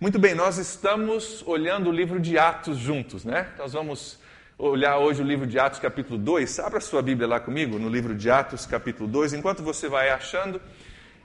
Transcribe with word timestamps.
Muito 0.00 0.18
bem, 0.18 0.34
nós 0.34 0.56
estamos 0.56 1.46
olhando 1.46 1.90
o 1.90 1.92
livro 1.92 2.18
de 2.18 2.38
Atos 2.38 2.78
juntos, 2.78 3.22
né? 3.22 3.48
Nós 3.58 3.74
vamos 3.74 4.18
olhar 4.56 4.96
hoje 4.96 5.20
o 5.20 5.24
livro 5.26 5.46
de 5.46 5.58
Atos, 5.58 5.78
capítulo 5.78 6.16
2. 6.18 6.58
Abra 6.58 6.80
sua 6.80 7.02
Bíblia 7.02 7.28
lá 7.28 7.38
comigo, 7.38 7.78
no 7.78 7.86
livro 7.86 8.14
de 8.14 8.30
Atos, 8.30 8.64
capítulo 8.64 9.06
2. 9.06 9.34
Enquanto 9.34 9.62
você 9.62 9.90
vai 9.90 10.08
achando, 10.08 10.58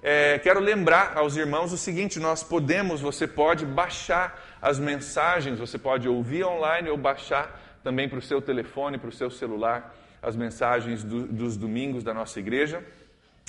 é, 0.04 0.38
quero 0.40 0.60
lembrar 0.60 1.14
aos 1.16 1.38
irmãos 1.38 1.72
o 1.72 1.78
seguinte: 1.78 2.20
nós 2.20 2.44
podemos, 2.44 3.00
você 3.00 3.26
pode 3.26 3.66
baixar 3.66 4.58
as 4.62 4.78
mensagens, 4.78 5.58
você 5.58 5.78
pode 5.78 6.10
ouvir 6.10 6.44
online 6.44 6.90
ou 6.90 6.98
baixar 6.98 7.80
também 7.82 8.10
para 8.10 8.20
o 8.20 8.22
seu 8.22 8.42
telefone, 8.42 8.98
para 8.98 9.08
o 9.08 9.14
seu 9.14 9.32
celular, 9.32 9.96
as 10.22 10.36
mensagens 10.36 11.02
do, 11.02 11.26
dos 11.26 11.56
domingos 11.56 12.04
da 12.04 12.14
nossa 12.14 12.42
igreja, 12.42 12.84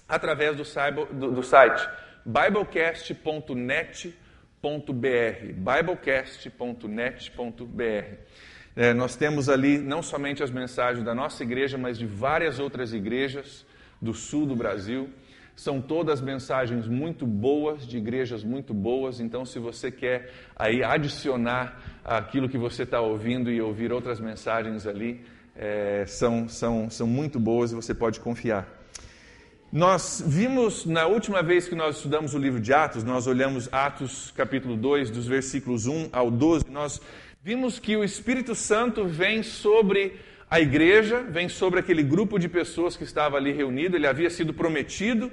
através 0.09 0.55
do, 0.55 0.63
do, 1.07 1.33
do 1.33 1.43
site 1.43 1.85
biblecast.net.br. 4.63 5.55
biblecast.net.br. 5.55 8.17
É, 8.75 8.93
nós 8.93 9.17
temos 9.17 9.49
ali 9.49 9.79
não 9.79 10.03
somente 10.03 10.43
as 10.43 10.51
mensagens 10.51 11.05
da 11.05 11.15
nossa 11.15 11.43
igreja, 11.43 11.79
mas 11.79 11.99
de 11.99 12.07
várias 12.07 12.59
outras 12.59 12.93
igrejas 12.93 13.65
do 14.01 14.13
sul 14.13 14.47
do 14.47 14.55
Brasil. 14.55 15.09
São 15.55 15.81
todas 15.81 16.21
mensagens 16.21 16.87
muito 16.87 17.27
boas, 17.27 17.87
de 17.87 17.97
igrejas 17.97 18.45
muito 18.45 18.75
boas. 18.75 19.21
Então, 19.21 19.47
se 19.47 19.59
você 19.59 19.91
quer 19.91 20.31
aí 20.55 20.85
adicionar 20.85 21.81
aquilo 22.05 22.49
que 22.49 22.59
você 22.59 22.83
está 22.83 23.01
ouvindo 23.01 23.51
e 23.51 23.63
ouvir 23.63 23.91
outras 23.91 24.21
mensagens 24.21 24.87
ali, 24.87 25.25
é, 25.57 26.05
são, 26.07 26.47
são, 26.47 26.91
são 26.91 27.07
muito 27.07 27.41
boas 27.41 27.73
e 27.73 27.75
você 27.75 27.95
pode 27.95 28.21
confiar. 28.21 28.76
Nós 29.77 30.25
vimos, 30.27 30.87
na 30.87 31.07
última 31.07 31.43
vez 31.43 31.69
que 31.69 31.75
nós 31.75 31.97
estudamos 31.97 32.33
o 32.33 32.39
livro 32.39 32.59
de 32.59 32.73
Atos, 32.73 33.05
nós 33.05 33.27
olhamos 33.27 33.69
Atos 33.71 34.33
capítulo 34.35 34.75
2, 34.75 35.11
dos 35.11 35.27
versículos 35.27 35.87
1 35.87 36.09
ao 36.13 36.31
12, 36.31 36.65
nós 36.71 36.99
vimos 37.45 37.79
que 37.79 37.95
o 37.95 38.03
Espírito 38.03 38.55
Santo 38.55 39.05
vem 39.07 39.43
sobre 39.43 40.17
a 40.51 40.59
igreja, 40.59 41.21
vem 41.21 41.51
sobre 41.51 41.79
aquele 41.79 42.03
grupo 42.03 42.39
de 42.39 42.49
pessoas 42.49 42.97
que 42.97 43.05
estava 43.05 43.37
ali 43.37 43.53
reunido, 43.53 43.97
ele 43.97 44.07
havia 44.07 44.31
sido 44.31 44.55
prometido. 44.55 45.31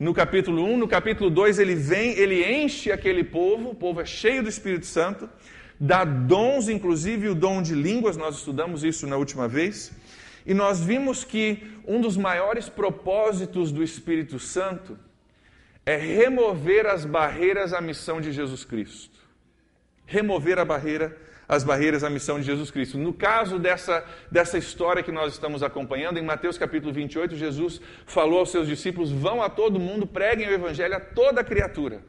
No 0.00 0.12
capítulo 0.12 0.64
1, 0.64 0.76
no 0.76 0.88
capítulo 0.88 1.30
2, 1.30 1.60
ele 1.60 1.76
vem, 1.76 2.18
ele 2.18 2.44
enche 2.44 2.90
aquele 2.90 3.22
povo, 3.22 3.70
o 3.70 3.74
povo 3.76 4.00
é 4.00 4.04
cheio 4.04 4.42
do 4.42 4.48
Espírito 4.48 4.86
Santo, 4.86 5.30
dá 5.78 6.04
dons, 6.04 6.68
inclusive 6.68 7.28
o 7.28 7.36
dom 7.36 7.62
de 7.62 7.76
línguas, 7.76 8.16
nós 8.16 8.34
estudamos 8.34 8.82
isso 8.82 9.06
na 9.06 9.16
última 9.16 9.46
vez. 9.46 9.92
E 10.44 10.54
nós 10.54 10.80
vimos 10.80 11.24
que 11.24 11.62
um 11.86 12.00
dos 12.00 12.16
maiores 12.16 12.68
propósitos 12.68 13.70
do 13.72 13.82
Espírito 13.82 14.38
Santo 14.38 14.98
é 15.84 15.96
remover 15.96 16.86
as 16.86 17.04
barreiras 17.04 17.72
à 17.72 17.80
missão 17.80 18.20
de 18.20 18.32
Jesus 18.32 18.64
Cristo. 18.64 19.18
Remover 20.06 20.58
a 20.58 20.64
barreira 20.64 21.16
as 21.50 21.64
barreiras 21.64 22.04
à 22.04 22.08
missão 22.08 22.38
de 22.38 22.46
Jesus 22.46 22.70
Cristo. 22.70 22.96
No 22.96 23.12
caso 23.12 23.58
dessa, 23.58 24.04
dessa 24.30 24.56
história 24.56 25.02
que 25.02 25.10
nós 25.10 25.32
estamos 25.32 25.64
acompanhando, 25.64 26.16
em 26.16 26.22
Mateus 26.22 26.56
capítulo 26.56 26.92
28, 26.92 27.34
Jesus 27.34 27.80
falou 28.06 28.38
aos 28.38 28.52
seus 28.52 28.68
discípulos: 28.68 29.10
vão 29.10 29.42
a 29.42 29.50
todo 29.50 29.80
mundo, 29.80 30.06
preguem 30.06 30.46
o 30.46 30.52
evangelho 30.52 30.94
a 30.94 31.00
toda 31.00 31.42
criatura. 31.42 32.02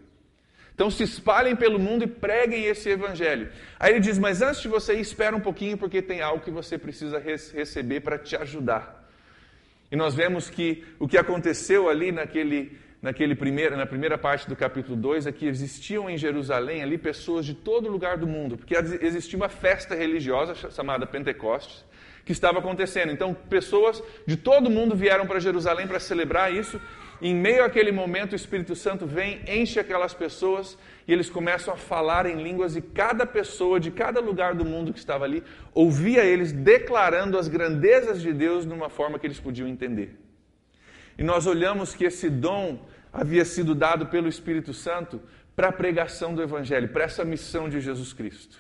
Então 0.74 0.90
se 0.90 1.04
espalhem 1.04 1.56
pelo 1.56 1.78
mundo 1.78 2.04
e 2.04 2.08
preguem 2.08 2.66
esse 2.66 2.90
evangelho. 2.90 3.50
Aí 3.80 3.94
ele 3.94 4.00
diz: 4.00 4.18
Mas 4.18 4.42
antes 4.42 4.62
de 4.62 4.68
você 4.68 4.96
ir, 4.96 5.02
espera 5.02 5.36
um 5.36 5.40
pouquinho, 5.40 5.78
porque 5.78 6.02
tem 6.02 6.22
algo 6.22 6.44
que 6.44 6.52
você 6.52 6.78
precisa 6.78 7.20
receber 7.20 8.00
para 8.02 8.18
te 8.18 8.36
ajudar. 8.36 9.10
E 9.92 9.96
nós 9.96 10.16
vemos 10.16 10.50
que 10.50 10.84
o 10.98 11.08
que 11.08 11.18
aconteceu 11.18 11.90
ali 11.90 12.12
naquele 12.12 12.80
naquele 13.02 13.34
primeiro, 13.34 13.76
na 13.76 13.86
primeira 13.86 14.16
parte 14.16 14.48
do 14.48 14.56
capítulo 14.56 14.96
2 14.96 15.26
é 15.26 15.32
que 15.32 15.48
existiam 15.48 16.08
em 16.08 16.18
Jerusalém 16.18 16.84
ali 16.84 17.00
pessoas 17.00 17.46
de 17.46 17.56
todo 17.56 17.90
lugar 17.90 18.16
do 18.16 18.28
mundo, 18.28 18.58
porque 18.58 18.76
existia 19.02 19.38
uma 19.38 19.50
festa 19.50 19.96
religiosa 19.96 20.54
chamada 20.70 21.08
Pentecostes 21.08 21.84
que 22.24 22.32
estava 22.32 22.60
acontecendo. 22.60 23.12
Então, 23.12 23.34
pessoas 23.34 24.04
de 24.28 24.38
todo 24.38 24.70
mundo 24.70 24.96
vieram 24.96 25.26
para 25.26 25.40
Jerusalém 25.40 25.88
para 25.88 26.00
celebrar 26.00 26.54
isso. 26.54 26.80
Em 27.22 27.36
meio 27.36 27.64
àquele 27.64 27.92
momento, 27.92 28.34
o 28.34 28.36
Espírito 28.36 28.76
Santo 28.76 29.06
vem, 29.06 29.42
enche 29.48 29.80
aquelas 29.80 30.12
pessoas 30.12 30.76
e 31.08 31.14
eles 31.14 31.30
começam 31.30 31.72
a 31.72 31.78
falar 31.78 32.26
em 32.26 32.42
línguas 32.42 32.76
e 32.76 32.82
cada 32.82 33.28
pessoa 33.28 33.80
de 33.80 33.92
cada 33.92 34.20
lugar 34.20 34.56
do 34.56 34.66
mundo 34.66 34.92
que 34.92 34.98
estava 34.98 35.26
ali 35.26 35.44
ouvia 35.72 36.26
eles 36.26 36.52
declarando 36.52 37.38
as 37.38 37.48
grandezas 37.48 38.22
de 38.22 38.34
Deus 38.34 38.66
de 38.66 38.74
uma 38.74 38.90
forma 38.90 39.20
que 39.20 39.28
eles 39.28 39.40
podiam 39.40 39.68
entender. 39.68 40.18
E 41.16 41.24
nós 41.24 41.46
olhamos 41.46 41.94
que 41.94 42.06
esse 42.06 42.28
dom 42.28 42.84
havia 43.14 43.46
sido 43.46 43.76
dado 43.76 44.08
pelo 44.08 44.28
Espírito 44.28 44.74
Santo 44.74 45.22
para 45.56 45.68
a 45.68 45.72
pregação 45.72 46.34
do 46.34 46.42
Evangelho, 46.42 46.90
para 46.90 47.04
essa 47.04 47.24
missão 47.24 47.70
de 47.70 47.80
Jesus 47.80 48.14
Cristo. 48.14 48.58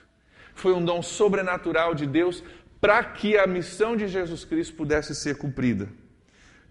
Foi 0.53 0.73
um 0.73 0.85
dom 0.85 1.01
sobrenatural 1.01 1.95
de 1.95 2.05
Deus 2.05 2.43
para 2.79 3.03
que 3.03 3.38
a 3.38 3.47
missão 3.47 3.95
de 3.95 4.07
Jesus 4.07 4.45
Cristo 4.45 4.75
pudesse 4.75 5.16
ser 5.16 5.38
cumprida. 5.38 5.89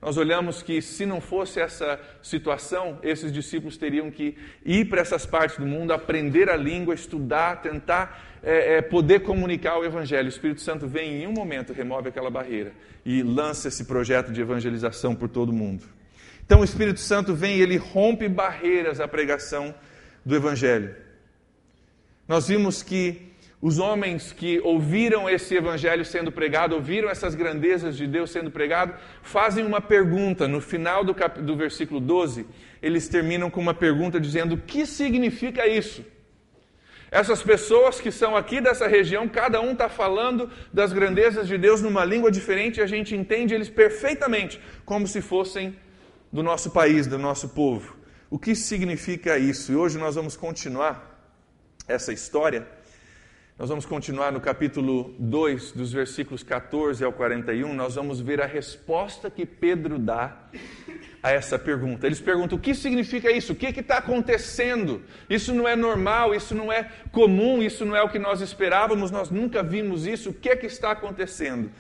Nós 0.01 0.17
olhamos 0.17 0.63
que 0.63 0.81
se 0.81 1.05
não 1.05 1.21
fosse 1.21 1.61
essa 1.61 2.01
situação, 2.23 2.99
esses 3.03 3.31
discípulos 3.31 3.77
teriam 3.77 4.11
que 4.11 4.35
ir 4.65 4.89
para 4.89 5.03
essas 5.03 5.27
partes 5.27 5.59
do 5.59 5.67
mundo, 5.67 5.93
aprender 5.93 6.49
a 6.49 6.57
língua, 6.57 6.95
estudar, 6.95 7.61
tentar 7.61 8.39
é, 8.43 8.77
é, 8.77 8.83
poder 8.83 9.21
comunicar 9.21 9.79
o 9.79 9.85
Evangelho. 9.85 10.25
O 10.25 10.31
Espírito 10.31 10.63
Santo 10.63 10.89
vem 10.89 11.23
em 11.23 11.27
um 11.27 11.33
momento, 11.33 11.75
remove 11.75 12.09
aquela 12.09 12.31
barreira 12.31 12.73
e 13.05 13.23
lança 13.23 13.69
esse 13.69 13.85
projeto 13.85 14.33
de 14.33 14.41
evangelização 14.41 15.15
por 15.15 15.29
todo 15.29 15.51
o 15.51 15.55
mundo. 15.55 15.85
Então 16.47 16.61
o 16.61 16.65
Espírito 16.65 17.01
Santo 17.01 17.35
vem 17.35 17.59
e 17.59 17.61
ele 17.61 17.77
rompe 17.77 18.27
barreiras 18.27 19.01
à 19.01 19.07
pregação 19.07 19.75
do 20.25 20.35
Evangelho. 20.35 20.97
Nós 22.27 22.49
vimos 22.49 22.83
que 22.83 23.30
os 23.63 23.79
homens 23.79 24.33
que 24.33 24.59
ouviram 24.61 25.29
esse 25.29 25.55
Evangelho 25.55 26.05
sendo 26.05 26.33
pregado, 26.33 26.75
ouviram 26.75 27.11
essas 27.11 27.35
grandezas 27.35 27.95
de 27.95 28.07
Deus 28.07 28.31
sendo 28.31 28.51
pregado, 28.51 28.95
fazem 29.23 29.67
uma 29.67 29.83
pergunta. 29.83 30.49
No 30.49 30.61
final 30.61 31.05
do, 31.05 31.15
cap... 31.15 31.41
do 31.43 31.55
versículo 31.55 32.01
12, 32.01 32.47
eles 32.81 33.07
terminam 33.07 33.51
com 33.51 33.61
uma 33.61 33.75
pergunta 33.75 34.19
dizendo: 34.19 34.55
O 34.55 34.59
que 34.59 34.87
significa 34.87 35.67
isso? 35.67 36.03
Essas 37.11 37.43
pessoas 37.43 38.01
que 38.01 38.11
são 38.11 38.37
aqui 38.37 38.61
dessa 38.61 38.87
região, 38.87 39.29
cada 39.29 39.61
um 39.61 39.73
está 39.73 39.89
falando 39.89 40.49
das 40.73 40.93
grandezas 40.93 41.49
de 41.49 41.59
Deus 41.59 41.83
numa 41.83 42.05
língua 42.05 42.31
diferente 42.31 42.79
e 42.79 42.83
a 42.83 42.87
gente 42.87 43.17
entende 43.17 43.53
eles 43.53 43.69
perfeitamente, 43.69 44.61
como 44.85 45.09
se 45.09 45.21
fossem 45.21 45.77
do 46.33 46.43
nosso 46.43 46.71
país, 46.71 47.09
do 47.09 47.19
nosso 47.19 47.49
povo. 47.49 47.97
O 48.31 48.39
que 48.39 48.55
significa 48.55 49.37
isso? 49.37 49.73
E 49.73 49.77
hoje 49.77 49.99
nós 49.99 50.15
vamos 50.15 50.37
continuar 50.37 51.11
essa 51.89 52.13
história. 52.13 52.67
Nós 53.61 53.69
vamos 53.69 53.85
continuar 53.85 54.33
no 54.33 54.41
capítulo 54.41 55.15
2, 55.19 55.73
dos 55.73 55.93
versículos 55.93 56.43
14 56.43 57.05
ao 57.05 57.13
41. 57.13 57.75
Nós 57.75 57.95
vamos 57.95 58.19
ver 58.19 58.41
a 58.41 58.47
resposta 58.47 59.31
que 59.31 59.45
Pedro 59.45 59.99
dá 59.99 60.49
a 61.23 61.31
essa 61.31 61.59
pergunta. 61.59 62.07
Eles 62.07 62.23
perguntam: 62.23 62.57
o 62.57 62.61
que 62.61 62.75
significa 62.75 63.31
isso? 63.31 63.53
O 63.53 63.55
que 63.55 63.67
está 63.67 63.99
acontecendo? 63.99 65.03
Isso 65.29 65.53
não 65.53 65.69
é 65.69 65.77
normal, 65.77 66.35
isso 66.35 66.55
não 66.55 66.73
é 66.73 66.91
comum, 67.13 67.63
isso 67.63 67.85
não 67.85 67.95
é 67.95 68.03
o 68.03 68.09
que 68.09 68.19
nós 68.19 68.41
esperávamos, 68.41 69.11
nós 69.11 69.29
nunca 69.29 69.63
vimos 69.63 70.07
isso. 70.07 70.31
O 70.31 70.35
que, 70.35 70.57
que 70.57 70.65
está 70.65 70.93
acontecendo? 70.93 71.71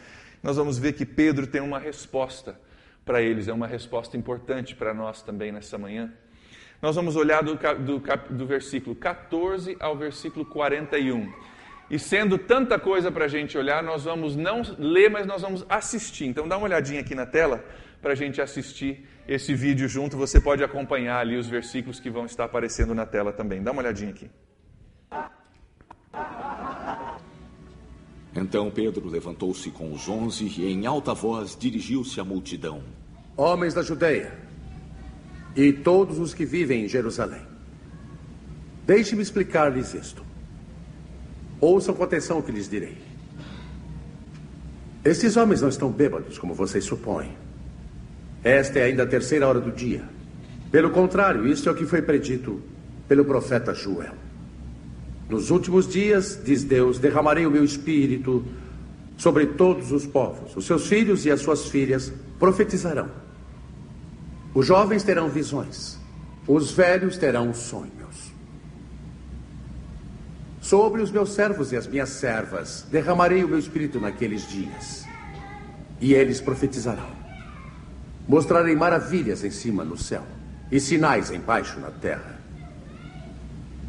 Nós 0.43 0.59
vamos 0.59 0.79
ver 0.79 0.93
que 0.93 1.07
Pedro 1.07 1.47
tem 1.47 1.63
uma 1.63 1.79
resposta 1.79 2.61
para 3.07 3.23
eles. 3.23 3.49
É 3.49 3.55
uma 3.55 3.67
resposta 3.67 4.19
importante 4.19 4.77
para 4.77 4.93
nós 4.93 5.23
também 5.23 5.51
nessa 5.51 5.79
manhã. 5.79 6.13
Nós 6.83 6.95
vamos 6.95 7.17
olhar 7.17 7.43
do, 7.43 7.55
do, 7.55 8.03
do 8.37 8.47
versículo 8.47 8.95
14 8.95 9.79
ao 9.81 9.97
versículo 9.97 10.45
41. 10.45 11.50
E 11.91 11.99
sendo 11.99 12.39
tanta 12.39 12.79
coisa 12.79 13.11
para 13.11 13.25
a 13.25 13.29
gente 13.29 13.59
olhar, 13.59 13.83
nós 13.83 14.05
vamos 14.05 14.37
não 14.37 14.63
ler, 14.79 15.11
mas 15.11 15.27
nós 15.27 15.43
vamos 15.43 15.67
assistir. 15.69 16.27
Então 16.27 16.47
dá 16.47 16.57
uma 16.57 16.67
olhadinha 16.67 17.01
aqui 17.01 17.17
na 17.17 17.27
tela 17.27 17.65
para 18.01 18.13
a 18.13 18.15
gente 18.15 18.41
assistir 18.41 19.05
esse 19.27 19.55
vídeo 19.55 19.89
junto. 19.89 20.17
Você 20.17 20.41
pode 20.41 20.63
acompanhar 20.63 21.19
ali 21.19 21.37
os 21.37 21.49
versículos 21.49 21.99
que 21.99 22.09
vão 22.09 22.27
estar 22.27 22.45
aparecendo 22.45 22.95
na 22.95 23.05
tela 23.05 23.33
também. 23.33 23.61
Dá 23.61 23.73
uma 23.73 23.83
olhadinha 23.83 24.11
aqui. 24.11 24.31
Então 28.37 28.71
Pedro 28.71 29.09
levantou-se 29.09 29.69
com 29.73 29.93
os 29.93 30.09
onze 30.09 30.47
e, 30.47 30.73
em 30.73 30.87
alta 30.87 31.13
voz, 31.13 31.57
dirigiu-se 31.59 32.21
à 32.21 32.25
multidão: 32.25 32.85
Homens 33.37 33.75
da 33.75 33.83
Judeia 33.83 34.33
e 35.57 35.73
todos 35.73 36.21
os 36.21 36.33
que 36.33 36.45
vivem 36.45 36.85
em 36.85 36.89
Jerusalém, 36.89 37.43
deixe-me 38.87 39.23
explicar-lhes 39.23 39.93
isto. 39.93 40.30
Ouçam 41.61 41.95
com 41.95 42.03
atenção 42.03 42.39
o 42.39 42.43
que 42.43 42.53
lhes 42.53 42.69
direi. 42.69 42.97
Estes 45.05 45.37
homens 45.37 45.61
não 45.61 45.69
estão 45.69 45.91
bêbados, 45.91 46.39
como 46.39 46.55
vocês 46.55 46.85
supõem. 46.85 47.37
Esta 48.43 48.79
é 48.79 48.85
ainda 48.85 49.03
a 49.03 49.07
terceira 49.07 49.47
hora 49.47 49.61
do 49.61 49.71
dia. 49.71 50.05
Pelo 50.71 50.91
contrário, 50.91 51.47
isto 51.47 51.69
é 51.69 51.73
o 51.73 51.75
que 51.75 51.85
foi 51.85 52.01
predito 52.01 52.61
pelo 53.09 53.25
profeta 53.25 53.75
Joel. 53.75 54.15
Nos 55.29 55.51
últimos 55.51 55.89
dias, 55.89 56.41
diz 56.45 56.65
Deus, 56.65 56.99
derramarei 56.99 57.47
o 57.47 57.51
meu 57.51 57.65
espírito 57.65 58.45
sobre 59.17 59.47
todos 59.47 59.93
os 59.93 60.07
povos. 60.07 60.57
Os 60.57 60.65
seus 60.65 60.87
filhos 60.87 61.27
e 61.27 61.31
as 61.31 61.41
suas 61.41 61.67
filhas 61.67 62.13
profetizarão. 62.39 63.09
Os 64.55 64.67
jovens 64.67 65.03
terão 65.03 65.29
visões. 65.29 65.99
Os 66.49 66.73
velhos 66.73 67.17
terão 67.17 67.53
sonhos. 67.55 68.00
Sobre 70.71 71.03
os 71.03 71.11
meus 71.11 71.33
servos 71.33 71.73
e 71.73 71.77
as 71.77 71.89
minhas 71.89 72.11
servas 72.11 72.87
derramarei 72.93 73.43
o 73.43 73.49
meu 73.49 73.59
espírito 73.59 73.99
naqueles 73.99 74.49
dias, 74.49 75.05
e 76.01 76.15
eles 76.15 76.41
profetizarão. 76.41 77.11
Mostrarei 78.29 78.77
maravilhas 78.77 79.43
em 79.43 79.51
cima 79.51 79.85
no 79.85 79.99
céu 79.99 80.23
e 80.71 80.79
sinais 80.79 81.33
embaixo 81.33 81.81
na 81.81 81.91
terra: 81.91 82.39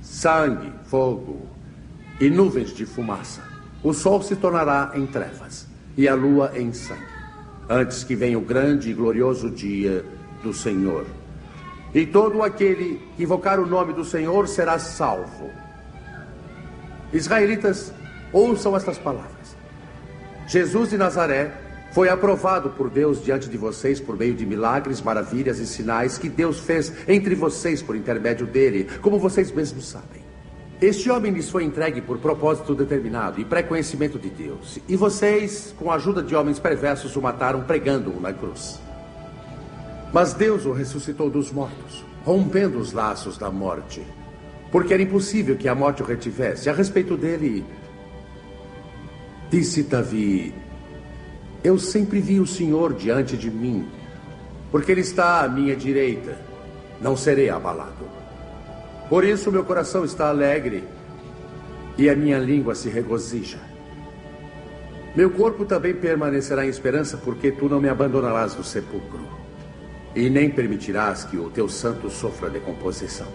sangue, 0.02 0.74
fogo 0.86 1.46
e 2.20 2.32
nuvens 2.32 2.74
de 2.74 2.84
fumaça. 2.84 3.44
O 3.84 3.94
sol 3.94 4.24
se 4.24 4.36
tornará 4.36 4.92
em 4.96 5.06
trevas 5.06 5.68
e 5.96 6.08
a 6.08 6.16
lua 6.16 6.52
em 6.56 6.74
sangue, 6.74 7.06
antes 7.70 8.04
que 8.04 8.16
venha 8.16 8.40
o 8.40 8.42
grande 8.42 8.90
e 8.90 8.94
glorioso 8.96 9.52
dia 9.52 10.04
do 10.42 10.52
Senhor. 10.52 11.06
E 11.94 12.08
todo 12.08 12.42
aquele 12.42 13.00
que 13.16 13.22
invocar 13.22 13.60
o 13.60 13.68
nome 13.68 13.94
do 13.94 14.04
Senhor 14.04 14.48
será 14.48 14.80
salvo. 14.80 15.61
Israelitas, 17.14 17.94
ouçam 18.32 18.76
estas 18.76 18.98
palavras. 18.98 19.56
Jesus 20.48 20.90
de 20.90 20.98
Nazaré 20.98 21.52
foi 21.92 22.08
aprovado 22.08 22.70
por 22.72 22.90
Deus 22.90 23.24
diante 23.24 23.50
de 23.50 23.58
vocês 23.58 24.00
por 24.00 24.18
meio 24.18 24.34
de 24.34 24.46
milagres, 24.46 25.02
maravilhas 25.02 25.60
e 25.60 25.68
sinais 25.68 26.18
que 26.18 26.30
Deus 26.30 26.60
fez 26.60 26.94
entre 27.08 27.36
vocês 27.36 27.82
por 27.82 27.96
intermédio 27.96 28.48
dele, 28.48 28.88
como 29.02 29.20
vocês 29.20 29.52
mesmos 29.52 29.90
sabem. 29.90 30.22
Este 30.82 31.12
homem 31.12 31.32
lhes 31.32 31.50
foi 31.50 31.64
entregue 31.64 32.02
por 32.02 32.18
propósito 32.18 32.74
determinado 32.74 33.40
e 33.40 33.46
pré-conhecimento 33.46 34.18
de 34.18 34.30
Deus. 34.30 34.80
E 34.88 34.96
vocês, 34.96 35.76
com 35.78 35.92
a 35.92 35.96
ajuda 35.96 36.24
de 36.24 36.36
homens 36.36 36.58
perversos, 36.58 37.16
o 37.16 37.22
mataram 37.22 37.64
pregando-o 37.64 38.20
na 38.20 38.34
cruz. 38.34 38.80
Mas 40.12 40.34
Deus 40.34 40.66
o 40.66 40.72
ressuscitou 40.72 41.30
dos 41.30 41.52
mortos, 41.52 42.04
rompendo 42.24 42.80
os 42.80 42.94
laços 42.94 43.38
da 43.38 43.52
morte. 43.52 44.02
Porque 44.72 44.94
era 44.94 45.04
impossível 45.04 45.58
que 45.58 45.68
a 45.68 45.76
morte 45.76 46.02
o 46.02 46.06
retivesse. 46.06 46.70
A 46.70 46.74
respeito 46.74 47.18
dele, 47.18 47.66
disse 49.50 49.84
Davi: 49.84 50.54
Eu 51.64 51.78
sempre 51.78 52.20
vi 52.22 52.40
o 52.40 52.48
Senhor 52.48 52.94
diante 52.94 53.36
de 53.36 53.52
mim, 53.52 53.88
porque 54.72 54.92
ele 54.92 55.02
está 55.02 55.44
à 55.44 55.50
minha 55.50 55.76
direita. 55.76 56.38
Não 57.02 57.18
serei 57.18 57.50
abalado. 57.50 58.10
Por 59.10 59.26
isso 59.26 59.52
meu 59.52 59.66
coração 59.66 60.06
está 60.06 60.30
alegre 60.30 60.84
e 61.98 62.10
a 62.10 62.16
minha 62.16 62.40
língua 62.40 62.74
se 62.76 62.88
regozija. 62.90 63.60
Meu 65.14 65.30
corpo 65.30 65.66
também 65.66 65.94
permanecerá 65.94 66.66
em 66.66 66.70
esperança, 66.70 67.18
porque 67.18 67.52
tu 67.52 67.68
não 67.68 67.82
me 67.82 67.90
abandonarás 67.90 68.56
no 68.56 68.64
sepulcro, 68.64 69.28
e 70.16 70.30
nem 70.30 70.50
permitirás 70.50 71.26
que 71.26 71.38
o 71.38 71.50
teu 71.50 71.68
santo 71.68 72.10
sofra 72.10 72.50
decomposição. 72.50 73.28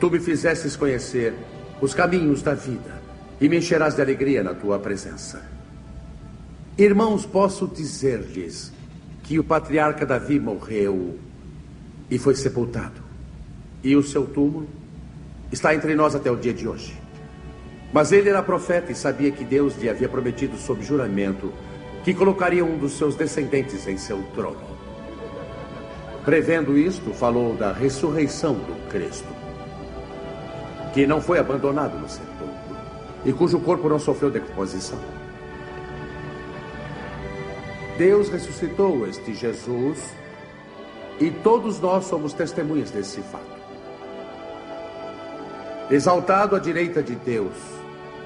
Tu 0.00 0.10
me 0.10 0.18
fizestes 0.18 0.74
conhecer 0.76 1.34
os 1.80 1.92
caminhos 1.92 2.40
da 2.42 2.54
vida, 2.54 3.00
e 3.40 3.48
me 3.48 3.58
encherás 3.58 3.94
de 3.94 4.02
alegria 4.02 4.42
na 4.42 4.54
tua 4.54 4.78
presença. 4.78 5.42
Irmãos, 6.76 7.26
posso 7.26 7.68
dizer-lhes 7.68 8.72
que 9.22 9.38
o 9.38 9.44
patriarca 9.44 10.06
Davi 10.06 10.40
morreu 10.40 11.18
e 12.10 12.18
foi 12.18 12.34
sepultado, 12.34 13.00
e 13.84 13.94
o 13.94 14.02
seu 14.02 14.26
túmulo 14.26 14.66
está 15.52 15.74
entre 15.74 15.94
nós 15.94 16.14
até 16.14 16.30
o 16.30 16.36
dia 16.36 16.54
de 16.54 16.66
hoje. 16.66 16.98
Mas 17.92 18.10
ele 18.12 18.30
era 18.30 18.42
profeta 18.42 18.92
e 18.92 18.94
sabia 18.94 19.30
que 19.30 19.44
Deus 19.44 19.76
lhe 19.76 19.88
havia 19.88 20.08
prometido 20.08 20.56
sob 20.56 20.82
juramento 20.82 21.52
que 22.04 22.14
colocaria 22.14 22.64
um 22.64 22.78
dos 22.78 22.96
seus 22.96 23.14
descendentes 23.14 23.86
em 23.86 23.98
seu 23.98 24.22
trono. 24.34 24.78
Prevendo 26.24 26.78
isto, 26.78 27.12
falou 27.12 27.54
da 27.54 27.72
ressurreição 27.72 28.54
do 28.54 28.88
Cristo, 28.88 29.28
que 30.92 31.06
não 31.06 31.20
foi 31.20 31.38
abandonado 31.38 31.98
no 31.98 32.08
sepulcro 32.08 32.50
e 33.24 33.32
cujo 33.32 33.60
corpo 33.60 33.88
não 33.88 33.98
sofreu 33.98 34.30
decomposição. 34.30 34.98
Deus 37.98 38.30
ressuscitou 38.30 39.06
este 39.06 39.34
Jesus 39.34 40.14
e 41.20 41.30
todos 41.30 41.78
nós 41.80 42.06
somos 42.06 42.32
testemunhas 42.32 42.90
desse 42.90 43.20
fato. 43.20 43.60
Exaltado 45.90 46.56
à 46.56 46.58
direita 46.58 47.02
de 47.02 47.14
Deus, 47.14 47.52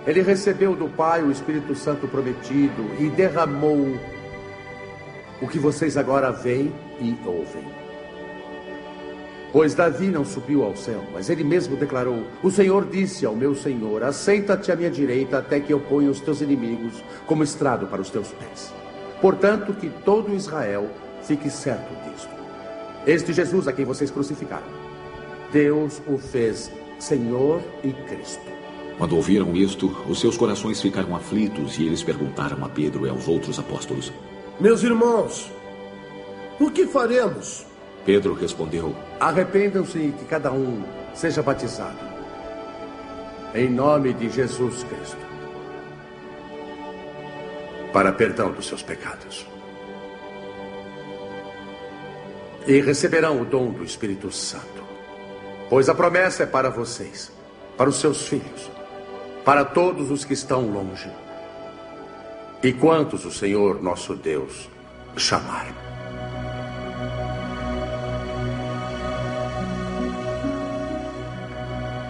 ele 0.06 0.22
recebeu 0.22 0.76
do 0.76 0.88
Pai 0.88 1.22
o 1.22 1.32
Espírito 1.32 1.74
Santo 1.74 2.06
prometido 2.06 2.84
e 3.00 3.08
derramou 3.08 3.98
o 5.40 5.48
que 5.48 5.58
vocês 5.58 5.96
agora 5.96 6.30
veem 6.30 6.72
e 7.00 7.18
ouvem. 7.26 7.83
Pois 9.54 9.72
Davi 9.72 10.08
não 10.08 10.24
subiu 10.24 10.64
ao 10.64 10.74
céu, 10.74 11.04
mas 11.12 11.30
ele 11.30 11.44
mesmo 11.44 11.76
declarou: 11.76 12.24
O 12.42 12.50
Senhor 12.50 12.84
disse 12.86 13.24
ao 13.24 13.36
meu 13.36 13.54
Senhor: 13.54 14.02
Assenta-te 14.02 14.72
à 14.72 14.74
minha 14.74 14.90
direita 14.90 15.38
até 15.38 15.60
que 15.60 15.72
eu 15.72 15.78
ponha 15.78 16.10
os 16.10 16.18
teus 16.18 16.40
inimigos 16.40 17.04
como 17.24 17.44
estrado 17.44 17.86
para 17.86 18.02
os 18.02 18.10
teus 18.10 18.32
pés. 18.32 18.74
Portanto, 19.20 19.72
que 19.72 19.88
todo 20.04 20.34
Israel 20.34 20.90
fique 21.22 21.48
certo 21.48 21.94
disto. 22.10 22.34
Este 23.06 23.32
Jesus 23.32 23.68
a 23.68 23.72
quem 23.72 23.84
vocês 23.84 24.10
crucificaram, 24.10 24.66
Deus 25.52 26.02
o 26.08 26.18
fez 26.18 26.72
Senhor 26.98 27.62
e 27.84 27.92
Cristo. 27.92 28.50
Quando 28.98 29.14
ouviram 29.14 29.54
isto, 29.54 29.86
os 30.08 30.18
seus 30.18 30.36
corações 30.36 30.82
ficaram 30.82 31.14
aflitos 31.14 31.78
e 31.78 31.86
eles 31.86 32.02
perguntaram 32.02 32.64
a 32.64 32.68
Pedro 32.68 33.06
e 33.06 33.08
aos 33.08 33.28
outros 33.28 33.56
apóstolos: 33.60 34.12
Meus 34.58 34.82
irmãos, 34.82 35.48
o 36.58 36.72
que 36.72 36.88
faremos? 36.88 37.72
Pedro 38.04 38.34
respondeu: 38.34 38.94
Arrependam-se 39.18 39.98
e 39.98 40.12
que 40.12 40.24
cada 40.26 40.52
um 40.52 40.82
seja 41.14 41.42
batizado. 41.42 41.98
Em 43.54 43.70
nome 43.70 44.12
de 44.12 44.28
Jesus 44.28 44.84
Cristo. 44.84 45.24
Para 47.92 48.12
perdão 48.12 48.52
dos 48.52 48.66
seus 48.66 48.82
pecados. 48.82 49.46
E 52.66 52.80
receberão 52.80 53.40
o 53.40 53.44
dom 53.44 53.70
do 53.70 53.84
Espírito 53.84 54.30
Santo. 54.32 54.82
Pois 55.70 55.88
a 55.88 55.94
promessa 55.94 56.42
é 56.42 56.46
para 56.46 56.70
vocês, 56.70 57.30
para 57.76 57.88
os 57.88 57.96
seus 57.96 58.26
filhos, 58.28 58.70
para 59.44 59.64
todos 59.64 60.10
os 60.10 60.24
que 60.24 60.34
estão 60.34 60.70
longe, 60.70 61.10
e 62.62 62.72
quantos 62.72 63.24
o 63.24 63.30
Senhor 63.30 63.82
nosso 63.82 64.14
Deus 64.14 64.68
chamar. 65.16 65.93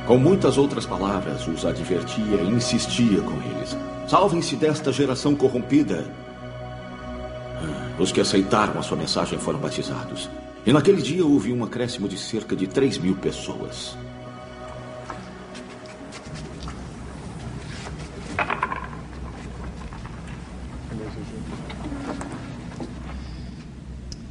Com 0.06 0.19
muitas 0.19 0.59
outras 0.59 0.85
palavras, 0.85 1.47
os 1.49 1.65
advertia 1.65 2.43
e 2.43 2.49
insistia 2.49 3.23
com 3.23 3.33
eles: 3.51 3.75
Salvem-se 4.06 4.55
desta 4.55 4.93
geração 4.93 5.34
corrompida. 5.34 6.05
Ah, 7.56 7.96
os 7.99 8.13
que 8.13 8.20
aceitaram 8.20 8.79
a 8.79 8.82
sua 8.82 8.99
mensagem 8.99 9.39
foram 9.39 9.58
batizados. 9.58 10.29
E 10.67 10.73
naquele 10.73 11.01
dia 11.01 11.25
houve 11.25 11.53
um 11.53 11.65
acréscimo 11.65 12.06
de 12.06 12.19
cerca 12.19 12.55
de 12.55 12.67
3 12.67 12.99
mil 12.99 13.17
pessoas. 13.17 13.96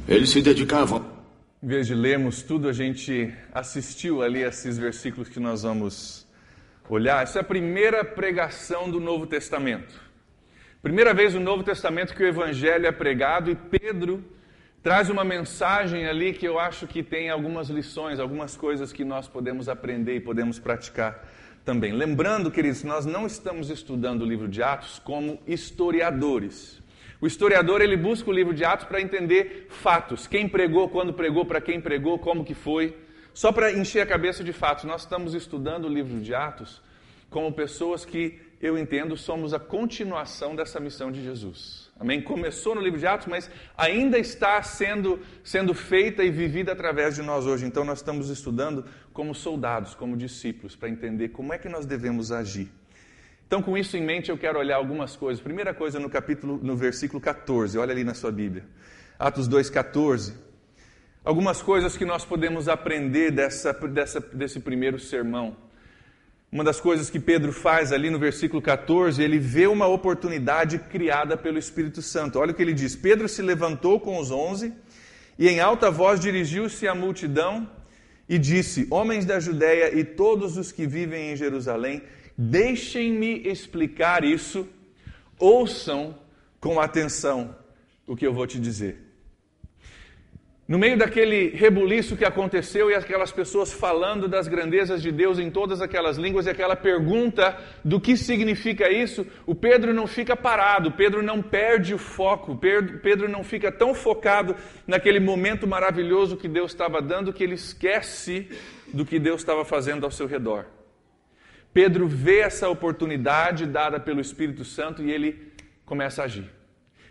Eles 0.06 0.30
se 0.30 0.40
dedicavam. 0.40 1.13
Em 1.64 1.66
vez 1.66 1.86
de 1.86 1.94
lermos 1.94 2.42
tudo, 2.42 2.68
a 2.68 2.74
gente 2.74 3.32
assistiu 3.50 4.20
ali 4.20 4.42
esses 4.42 4.76
versículos 4.76 5.30
que 5.30 5.40
nós 5.40 5.62
vamos 5.62 6.28
olhar. 6.90 7.22
Essa 7.22 7.38
é 7.38 7.40
a 7.40 7.42
primeira 7.42 8.04
pregação 8.04 8.90
do 8.90 9.00
Novo 9.00 9.26
Testamento. 9.26 9.98
Primeira 10.82 11.14
vez 11.14 11.32
no 11.32 11.40
Novo 11.40 11.62
Testamento 11.62 12.14
que 12.14 12.22
o 12.22 12.26
Evangelho 12.26 12.86
é 12.86 12.92
pregado 12.92 13.50
e 13.50 13.54
Pedro 13.54 14.22
traz 14.82 15.08
uma 15.08 15.24
mensagem 15.24 16.06
ali 16.06 16.34
que 16.34 16.46
eu 16.46 16.58
acho 16.58 16.86
que 16.86 17.02
tem 17.02 17.30
algumas 17.30 17.70
lições, 17.70 18.20
algumas 18.20 18.54
coisas 18.54 18.92
que 18.92 19.02
nós 19.02 19.26
podemos 19.26 19.66
aprender 19.66 20.16
e 20.16 20.20
podemos 20.20 20.58
praticar 20.58 21.26
também. 21.64 21.94
Lembrando, 21.94 22.50
queridos, 22.50 22.84
nós 22.84 23.06
não 23.06 23.26
estamos 23.26 23.70
estudando 23.70 24.20
o 24.20 24.26
livro 24.26 24.48
de 24.48 24.62
Atos 24.62 24.98
como 24.98 25.40
historiadores. 25.46 26.83
O 27.24 27.26
historiador 27.26 27.80
ele 27.80 27.96
busca 27.96 28.28
o 28.28 28.32
livro 28.34 28.52
de 28.52 28.66
Atos 28.66 28.84
para 28.84 29.00
entender 29.00 29.68
fatos, 29.70 30.26
quem 30.26 30.46
pregou, 30.46 30.90
quando 30.90 31.10
pregou, 31.14 31.46
para 31.46 31.58
quem 31.58 31.80
pregou, 31.80 32.18
como 32.18 32.44
que 32.44 32.52
foi, 32.52 32.98
só 33.32 33.50
para 33.50 33.72
encher 33.72 34.02
a 34.02 34.06
cabeça 34.06 34.44
de 34.44 34.52
fatos. 34.52 34.84
Nós 34.84 35.04
estamos 35.04 35.32
estudando 35.32 35.86
o 35.86 35.88
livro 35.88 36.20
de 36.20 36.34
Atos 36.34 36.82
como 37.30 37.50
pessoas 37.50 38.04
que 38.04 38.38
eu 38.60 38.76
entendo 38.76 39.16
somos 39.16 39.54
a 39.54 39.58
continuação 39.58 40.54
dessa 40.54 40.78
missão 40.78 41.10
de 41.10 41.24
Jesus. 41.24 41.90
Amém? 41.98 42.20
Começou 42.20 42.74
no 42.74 42.82
livro 42.82 43.00
de 43.00 43.06
Atos, 43.06 43.26
mas 43.26 43.50
ainda 43.74 44.18
está 44.18 44.62
sendo, 44.62 45.18
sendo 45.42 45.72
feita 45.72 46.22
e 46.22 46.30
vivida 46.30 46.72
através 46.72 47.14
de 47.14 47.22
nós 47.22 47.46
hoje. 47.46 47.64
Então, 47.64 47.86
nós 47.86 48.00
estamos 48.00 48.28
estudando 48.28 48.84
como 49.14 49.34
soldados, 49.34 49.94
como 49.94 50.14
discípulos, 50.14 50.76
para 50.76 50.90
entender 50.90 51.30
como 51.30 51.54
é 51.54 51.58
que 51.58 51.70
nós 51.70 51.86
devemos 51.86 52.30
agir. 52.30 52.70
Então, 53.46 53.62
com 53.62 53.76
isso 53.76 53.96
em 53.96 54.04
mente, 54.04 54.30
eu 54.30 54.38
quero 54.38 54.58
olhar 54.58 54.76
algumas 54.76 55.16
coisas. 55.16 55.42
Primeira 55.42 55.74
coisa 55.74 56.00
no 56.00 56.08
capítulo, 56.08 56.58
no 56.62 56.74
versículo 56.76 57.20
14, 57.20 57.78
olha 57.78 57.92
ali 57.92 58.02
na 58.02 58.14
sua 58.14 58.32
Bíblia. 58.32 58.64
Atos 59.18 59.48
2,14. 59.48 60.32
Algumas 61.24 61.62
coisas 61.62 61.96
que 61.96 62.04
nós 62.04 62.24
podemos 62.24 62.68
aprender 62.68 63.30
dessa, 63.30 63.72
dessa, 63.72 64.20
desse 64.20 64.60
primeiro 64.60 64.98
sermão. 64.98 65.56
uma 66.52 66.64
das 66.64 66.80
coisas 66.80 67.10
que 67.10 67.20
Pedro 67.20 67.52
faz 67.52 67.92
ali 67.92 68.10
no 68.10 68.18
versículo 68.18 68.60
14, 68.60 69.22
ele 69.22 69.38
vê 69.38 69.66
uma 69.66 69.86
oportunidade 69.86 70.78
criada 70.78 71.36
pelo 71.36 71.58
Espírito 71.58 72.00
Santo. 72.00 72.38
Olha 72.38 72.52
o 72.52 72.54
que 72.54 72.62
ele 72.62 72.74
diz: 72.74 72.96
Pedro 72.96 73.28
se 73.28 73.42
levantou 73.42 74.00
com 74.00 74.18
os 74.18 74.30
onze 74.30 74.72
e 75.38 75.48
em 75.48 75.60
alta 75.60 75.90
voz 75.90 76.20
dirigiu-se 76.20 76.86
à 76.86 76.94
multidão 76.94 77.68
e 78.28 78.38
disse: 78.38 78.86
Homens 78.90 79.24
da 79.24 79.40
Judéia 79.40 79.98
e 79.98 80.04
todos 80.04 80.56
os 80.56 80.72
que 80.72 80.86
vivem 80.86 81.32
em 81.32 81.36
Jerusalém, 81.36 82.02
deixem-me 82.36 83.46
explicar 83.46 84.24
isso, 84.24 84.68
ouçam 85.38 86.18
com 86.60 86.80
atenção 86.80 87.54
o 88.06 88.16
que 88.16 88.26
eu 88.26 88.32
vou 88.32 88.46
te 88.46 88.58
dizer. 88.58 89.04
No 90.66 90.78
meio 90.78 90.96
daquele 90.96 91.50
rebuliço 91.50 92.16
que 92.16 92.24
aconteceu 92.24 92.90
e 92.90 92.94
aquelas 92.94 93.30
pessoas 93.30 93.70
falando 93.70 94.26
das 94.26 94.48
grandezas 94.48 95.02
de 95.02 95.12
Deus 95.12 95.38
em 95.38 95.50
todas 95.50 95.82
aquelas 95.82 96.16
línguas 96.16 96.46
e 96.46 96.50
aquela 96.50 96.74
pergunta 96.74 97.54
do 97.84 98.00
que 98.00 98.16
significa 98.16 98.90
isso, 98.90 99.26
o 99.44 99.54
Pedro 99.54 99.92
não 99.92 100.06
fica 100.06 100.34
parado, 100.34 100.90
Pedro 100.92 101.22
não 101.22 101.42
perde 101.42 101.92
o 101.92 101.98
foco, 101.98 102.56
Pedro 102.56 103.28
não 103.28 103.44
fica 103.44 103.70
tão 103.70 103.92
focado 103.92 104.56
naquele 104.86 105.20
momento 105.20 105.66
maravilhoso 105.66 106.34
que 106.34 106.48
Deus 106.48 106.72
estava 106.72 107.02
dando 107.02 107.30
que 107.30 107.44
ele 107.44 107.56
esquece 107.56 108.48
do 108.90 109.04
que 109.04 109.18
Deus 109.18 109.42
estava 109.42 109.66
fazendo 109.66 110.06
ao 110.06 110.10
seu 110.10 110.26
redor. 110.26 110.64
Pedro 111.74 112.06
vê 112.06 112.38
essa 112.38 112.68
oportunidade 112.68 113.66
dada 113.66 113.98
pelo 113.98 114.20
Espírito 114.20 114.64
Santo 114.64 115.02
e 115.02 115.10
ele 115.10 115.52
começa 115.84 116.22
a 116.22 116.26
agir. 116.26 116.48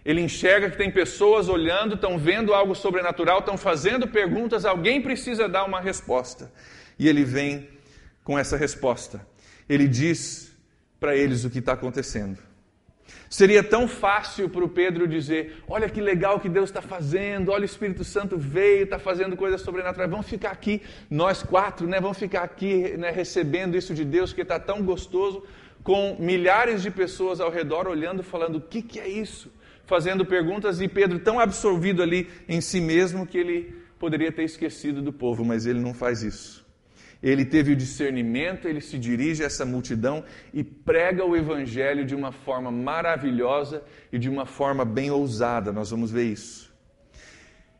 Ele 0.05 0.21
enxerga 0.21 0.69
que 0.69 0.77
tem 0.77 0.89
pessoas 0.89 1.49
olhando, 1.49 1.95
estão 1.95 2.17
vendo 2.17 2.53
algo 2.53 2.73
sobrenatural, 2.73 3.39
estão 3.39 3.57
fazendo 3.57 4.07
perguntas, 4.07 4.65
alguém 4.65 5.01
precisa 5.01 5.49
dar 5.49 5.65
uma 5.65 5.81
resposta. 5.81 6.51
E 6.97 7.09
ele 7.09 7.25
vem 7.25 7.69
com 8.23 8.39
essa 8.39 8.55
resposta. 8.55 9.25
Ele 9.67 9.87
diz 9.87 10.53
para 10.99 11.15
eles 11.15 11.43
o 11.43 11.49
que 11.49 11.59
está 11.59 11.73
acontecendo. 11.73 12.39
Seria 13.33 13.63
tão 13.63 13.87
fácil 13.87 14.47
para 14.47 14.63
o 14.63 14.69
Pedro 14.69 15.07
dizer: 15.07 15.55
Olha 15.67 15.89
que 15.89 15.99
legal 15.99 16.39
que 16.39 16.47
Deus 16.47 16.69
está 16.69 16.83
fazendo, 16.83 17.51
olha 17.51 17.63
o 17.63 17.65
Espírito 17.65 18.03
Santo 18.03 18.37
veio, 18.37 18.83
está 18.83 18.99
fazendo 18.99 19.35
coisas 19.35 19.59
sobrenaturais. 19.61 20.11
Vamos 20.11 20.29
ficar 20.29 20.51
aqui, 20.51 20.83
nós 21.09 21.41
quatro, 21.41 21.87
né? 21.87 21.99
Vamos 21.99 22.19
ficar 22.19 22.43
aqui 22.43 22.95
né, 22.95 23.09
recebendo 23.09 23.75
isso 23.75 23.91
de 23.91 24.05
Deus 24.05 24.31
que 24.31 24.43
está 24.43 24.59
tão 24.59 24.83
gostoso, 24.83 25.43
com 25.83 26.15
milhares 26.19 26.83
de 26.83 26.91
pessoas 26.91 27.41
ao 27.41 27.49
redor 27.49 27.87
olhando, 27.87 28.21
falando: 28.21 28.57
O 28.57 28.61
que, 28.61 28.83
que 28.83 28.99
é 28.99 29.07
isso? 29.07 29.51
fazendo 29.85 30.25
perguntas 30.25 30.79
e 30.79 30.87
Pedro 30.87 31.19
tão 31.19 31.39
absorvido 31.39 32.01
ali 32.01 32.29
em 32.47 32.61
si 32.61 32.79
mesmo 32.79 33.27
que 33.27 33.37
ele 33.37 33.75
poderia 33.99 34.31
ter 34.31 34.43
esquecido 34.43 35.01
do 35.01 35.11
povo, 35.11 35.43
mas 35.43 35.65
ele 35.65 35.79
não 35.79 35.93
faz 35.93 36.23
isso. 36.23 36.62
Ele 37.23 37.45
teve 37.45 37.71
o 37.71 37.75
discernimento, 37.75 38.67
ele 38.67 38.81
se 38.81 38.99
dirige 38.99 39.43
a 39.43 39.45
essa 39.45 39.65
multidão 39.65 40.25
e 40.53 40.61
prega 40.61 41.23
o 41.23 41.37
evangelho 41.37 42.05
de 42.05 42.13
uma 42.13 42.33
forma 42.33 42.69
maravilhosa 42.69 43.81
e 44.11 44.19
de 44.19 44.29
uma 44.29 44.45
forma 44.45 44.83
bem 44.83 45.09
ousada. 45.09 45.71
Nós 45.71 45.89
vamos 45.91 46.11
ver 46.11 46.25
isso. 46.25 46.69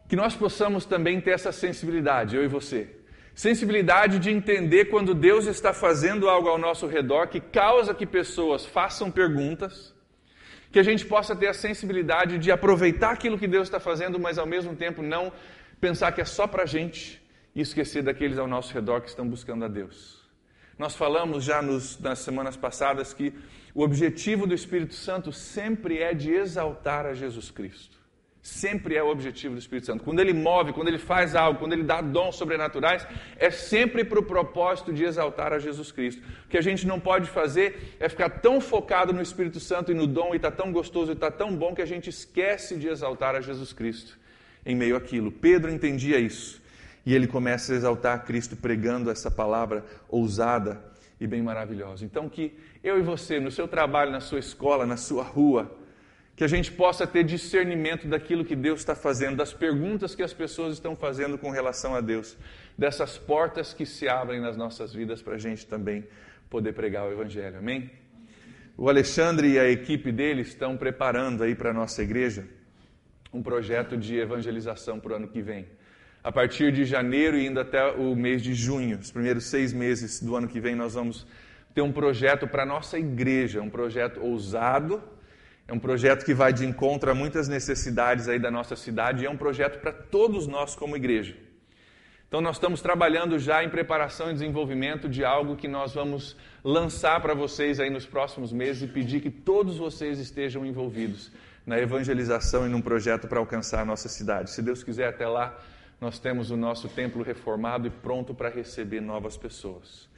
Que 0.08 0.16
nós 0.16 0.34
possamos 0.34 0.86
também 0.86 1.20
ter 1.20 1.32
essa 1.32 1.52
sensibilidade, 1.52 2.38
eu 2.38 2.44
e 2.46 2.48
você. 2.48 2.88
Sensibilidade 3.36 4.18
de 4.18 4.30
entender 4.30 4.86
quando 4.86 5.14
Deus 5.14 5.46
está 5.46 5.74
fazendo 5.74 6.30
algo 6.30 6.48
ao 6.48 6.58
nosso 6.58 6.88
redor 6.88 7.28
que 7.28 7.42
causa 7.42 7.94
que 7.94 8.06
pessoas 8.06 8.66
façam 8.66 9.12
perguntas 9.12 9.94
que 10.72 10.80
a 10.80 10.84
gente 10.84 11.06
possa 11.06 11.36
ter 11.36 11.48
a 11.48 11.54
sensibilidade 11.54 12.40
de 12.40 12.50
aproveitar 12.50 13.12
aquilo 13.12 13.38
que 13.38 13.48
Deus 13.48 13.68
está 13.68 13.80
fazendo, 13.80 14.20
mas 14.20 14.38
ao 14.38 14.46
mesmo 14.46 14.76
tempo 14.76 15.04
não 15.04 15.32
pensar 15.82 16.12
que 16.14 16.22
é 16.22 16.26
só 16.26 16.48
para 16.48 16.64
a 16.64 16.66
gente 16.66 17.23
e 17.56 17.62
esquecer 17.62 18.04
daqueles 18.04 18.38
ao 18.38 18.48
nosso 18.48 18.74
redor 18.74 19.02
que 19.02 19.10
estão 19.10 19.28
buscando 19.28 19.66
a 19.66 19.68
Deus. 19.68 20.22
Nós 20.78 20.96
falamos 20.96 21.44
já 21.44 21.62
nos, 21.62 22.00
nas 22.00 22.20
semanas 22.20 22.58
passadas 22.58 23.14
que 23.14 23.34
o 23.76 23.84
objetivo 23.84 24.48
do 24.48 24.54
Espírito 24.54 24.94
Santo 24.94 25.32
sempre 25.32 26.00
é 26.00 26.14
de 26.14 26.32
exaltar 26.32 27.06
a 27.06 27.14
Jesus 27.14 27.52
Cristo. 27.52 28.02
Sempre 28.42 28.98
é 28.98 29.02
o 29.02 29.08
objetivo 29.08 29.54
do 29.54 29.60
Espírito 29.60 29.86
Santo. 29.86 30.04
Quando 30.04 30.20
ele 30.20 30.34
move, 30.34 30.74
quando 30.74 30.90
ele 30.90 30.98
faz 30.98 31.34
algo, 31.34 31.60
quando 31.60 31.72
ele 31.72 31.84
dá 31.84 32.02
dons 32.02 32.36
sobrenaturais, 32.36 33.08
é 33.38 33.50
sempre 33.50 34.04
para 34.04 34.20
o 34.20 34.24
propósito 34.24 34.92
de 34.92 35.06
exaltar 35.06 35.54
a 35.54 35.60
Jesus 35.60 35.94
Cristo. 35.94 36.22
O 36.46 36.50
que 36.50 36.58
a 36.58 36.62
gente 36.62 36.86
não 36.86 37.00
pode 37.00 37.30
fazer 37.30 37.96
é 38.02 38.10
ficar 38.10 38.30
tão 38.30 38.60
focado 38.60 39.14
no 39.14 39.22
Espírito 39.22 39.62
Santo 39.62 39.94
e 39.94 39.96
no 39.96 40.06
dom, 40.06 40.34
e 40.34 40.36
está 40.36 40.52
tão 40.52 40.74
gostoso 40.74 41.12
e 41.12 41.14
está 41.14 41.32
tão 41.32 41.56
bom 41.56 41.74
que 41.74 41.82
a 41.82 41.86
gente 41.86 42.10
esquece 42.10 42.76
de 42.76 42.90
exaltar 42.90 43.34
a 43.34 43.40
Jesus 43.40 43.72
Cristo 43.72 44.20
em 44.66 44.76
meio 44.76 44.98
àquilo. 44.98 45.32
Pedro 45.32 45.72
entendia 45.72 46.20
isso. 46.20 46.62
E 47.06 47.14
ele 47.14 47.28
começa 47.28 47.74
a 47.74 47.76
exaltar 47.76 48.24
Cristo 48.26 48.56
pregando 48.56 49.10
essa 49.10 49.30
palavra 49.30 49.84
ousada 50.08 50.82
e 51.20 51.28
bem 51.28 51.42
maravilhosa. 51.42 52.06
Então, 52.06 52.30
que 52.30 52.58
eu 52.84 53.00
e 53.00 53.02
você, 53.02 53.40
no 53.40 53.52
seu 53.52 53.68
trabalho, 53.68 54.12
na 54.12 54.20
sua 54.20 54.40
escola, 54.40 54.86
na 54.86 54.98
sua 54.98 55.24
rua, 55.24 55.72
que 56.36 56.44
a 56.44 56.48
gente 56.48 56.72
possa 56.72 57.06
ter 57.06 57.24
discernimento 57.24 58.08
daquilo 58.08 58.44
que 58.44 58.56
Deus 58.56 58.80
está 58.80 58.96
fazendo, 58.96 59.38
das 59.38 59.54
perguntas 59.54 60.16
que 60.16 60.24
as 60.24 60.34
pessoas 60.34 60.74
estão 60.74 60.96
fazendo 60.96 61.38
com 61.38 61.52
relação 61.52 61.96
a 61.96 62.02
Deus, 62.02 62.36
dessas 62.78 63.18
portas 63.18 63.74
que 63.74 63.86
se 63.86 64.08
abrem 64.08 64.42
nas 64.42 64.58
nossas 64.58 64.94
vidas 64.94 65.22
para 65.22 65.36
a 65.36 65.38
gente 65.38 65.66
também 65.68 66.04
poder 66.50 66.74
pregar 66.74 67.08
o 67.08 67.12
Evangelho. 67.12 67.58
Amém? 67.58 67.92
O 68.76 68.90
Alexandre 68.90 69.52
e 69.52 69.60
a 69.60 69.70
equipe 69.70 70.12
dele 70.12 70.42
estão 70.42 70.76
preparando 70.76 71.44
aí 71.44 71.54
para 71.54 71.70
a 71.70 71.74
nossa 71.74 72.02
igreja 72.02 72.48
um 73.32 73.42
projeto 73.42 73.96
de 73.96 74.18
evangelização 74.18 75.00
para 75.00 75.14
o 75.14 75.16
ano 75.16 75.28
que 75.28 75.42
vem. 75.42 75.68
A 76.24 76.32
partir 76.32 76.72
de 76.72 76.86
janeiro 76.86 77.38
e 77.38 77.46
indo 77.46 77.60
até 77.60 77.86
o 77.86 78.16
mês 78.16 78.42
de 78.42 78.54
junho, 78.54 78.98
os 78.98 79.12
primeiros 79.12 79.44
seis 79.44 79.74
meses 79.74 80.22
do 80.22 80.38
ano 80.38 80.48
que 80.48 80.58
vem, 80.58 80.74
nós 80.74 80.94
vamos 80.94 81.28
ter 81.76 81.82
um 81.82 81.92
projeto 81.92 82.48
para 82.48 82.64
a 82.64 82.66
nossa 82.66 82.98
igreja, 82.98 83.62
um 83.62 83.70
projeto 83.70 84.22
ousado, 84.22 85.04
é 85.68 85.74
um 85.74 85.80
projeto 85.80 86.24
que 86.24 86.34
vai 86.34 86.54
de 86.54 86.66
encontro 86.66 87.12
a 87.12 87.14
muitas 87.14 87.50
necessidades 87.50 88.30
aí 88.30 88.40
da 88.40 88.50
nossa 88.50 88.74
cidade 88.74 89.24
e 89.24 89.26
é 89.26 89.30
um 89.30 89.36
projeto 89.36 89.82
para 89.82 89.92
todos 89.92 90.48
nós 90.48 90.76
como 90.76 90.96
igreja. 90.96 91.36
Então 92.26 92.40
nós 92.40 92.56
estamos 92.56 92.82
trabalhando 92.82 93.38
já 93.38 93.62
em 93.62 93.70
preparação 93.70 94.30
e 94.30 94.34
desenvolvimento 94.34 95.10
de 95.10 95.26
algo 95.26 95.58
que 95.58 95.68
nós 95.68 95.94
vamos 95.94 96.38
lançar 96.64 97.22
para 97.22 97.34
vocês 97.34 97.82
aí 97.82 97.90
nos 97.90 98.06
próximos 98.06 98.54
meses 98.54 98.82
e 98.82 98.88
pedir 98.88 99.20
que 99.20 99.30
todos 99.30 99.78
vocês 99.78 100.20
estejam 100.20 100.66
envolvidos 100.66 101.32
na 101.66 101.78
evangelização 101.80 102.66
e 102.66 102.70
num 102.70 102.82
projeto 102.82 103.28
para 103.28 103.40
alcançar 103.40 103.82
a 103.82 103.86
nossa 103.86 104.08
cidade. 104.08 104.52
Se 104.52 104.62
Deus 104.62 104.84
quiser 104.84 105.08
até 105.10 105.28
lá, 105.28 105.58
nós 106.00 106.20
temos 106.20 106.52
o 106.52 106.58
nosso 106.58 106.88
templo 106.90 107.24
reformado 107.24 107.88
e 107.88 107.90
pronto 107.90 108.34
para 108.34 108.50
receber 108.50 109.02
novas 109.02 109.38
pessoas. 109.38 110.10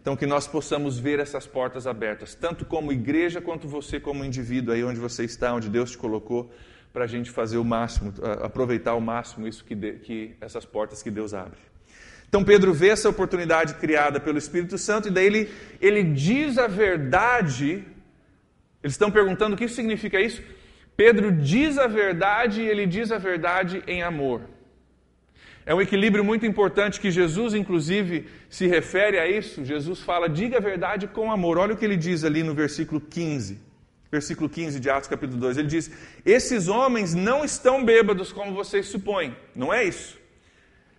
Então, 0.00 0.16
que 0.16 0.26
nós 0.26 0.48
possamos 0.48 0.98
ver 0.98 1.20
essas 1.20 1.46
portas 1.46 1.86
abertas, 1.86 2.34
tanto 2.34 2.64
como 2.64 2.92
igreja 2.92 3.40
quanto 3.40 3.68
você 3.68 4.00
como 4.00 4.24
indivíduo, 4.24 4.74
aí 4.74 4.82
onde 4.82 4.98
você 4.98 5.24
está, 5.24 5.54
onde 5.54 5.68
Deus 5.68 5.92
te 5.92 5.98
colocou, 5.98 6.50
para 6.92 7.04
a 7.04 7.06
gente 7.06 7.30
fazer 7.30 7.56
o 7.56 7.64
máximo, 7.64 8.12
aproveitar 8.42 8.90
ao 8.90 9.00
máximo 9.00 9.46
isso 9.48 9.64
que, 9.64 9.74
de, 9.74 9.92
que 9.94 10.34
essas 10.40 10.64
portas 10.64 11.02
que 11.02 11.10
Deus 11.10 11.32
abre. 11.32 11.58
Então 12.28 12.42
Pedro 12.42 12.72
vê 12.72 12.88
essa 12.88 13.08
oportunidade 13.08 13.74
criada 13.74 14.18
pelo 14.18 14.38
Espírito 14.38 14.76
Santo 14.78 15.08
e 15.08 15.10
daí 15.10 15.26
ele, 15.26 15.50
ele 15.80 16.02
diz 16.02 16.58
a 16.58 16.66
verdade. 16.66 17.84
Eles 18.82 18.94
estão 18.94 19.10
perguntando 19.10 19.54
o 19.54 19.58
que 19.58 19.68
significa 19.68 20.20
isso. 20.20 20.42
Pedro 20.96 21.30
diz 21.30 21.78
a 21.78 21.86
verdade 21.86 22.62
e 22.62 22.66
ele 22.66 22.86
diz 22.86 23.12
a 23.12 23.18
verdade 23.18 23.82
em 23.86 24.02
amor. 24.02 24.42
É 25.64 25.74
um 25.74 25.80
equilíbrio 25.80 26.24
muito 26.24 26.44
importante 26.44 27.00
que 27.00 27.10
Jesus, 27.10 27.54
inclusive, 27.54 28.28
se 28.50 28.66
refere 28.66 29.18
a 29.18 29.28
isso. 29.28 29.64
Jesus 29.64 30.00
fala, 30.00 30.28
diga 30.28 30.56
a 30.56 30.60
verdade 30.60 31.06
com 31.06 31.30
amor. 31.30 31.56
Olha 31.56 31.74
o 31.74 31.76
que 31.76 31.84
ele 31.84 31.96
diz 31.96 32.24
ali 32.24 32.42
no 32.42 32.54
versículo 32.54 33.00
15. 33.00 33.58
Versículo 34.10 34.48
15 34.48 34.78
de 34.78 34.90
Atos, 34.90 35.08
capítulo 35.08 35.40
2. 35.40 35.56
Ele 35.56 35.68
diz: 35.68 35.90
Esses 36.26 36.68
homens 36.68 37.14
não 37.14 37.44
estão 37.44 37.82
bêbados 37.82 38.30
como 38.30 38.52
vocês 38.52 38.86
supõem. 38.86 39.34
Não 39.54 39.72
é 39.72 39.84
isso. 39.84 40.18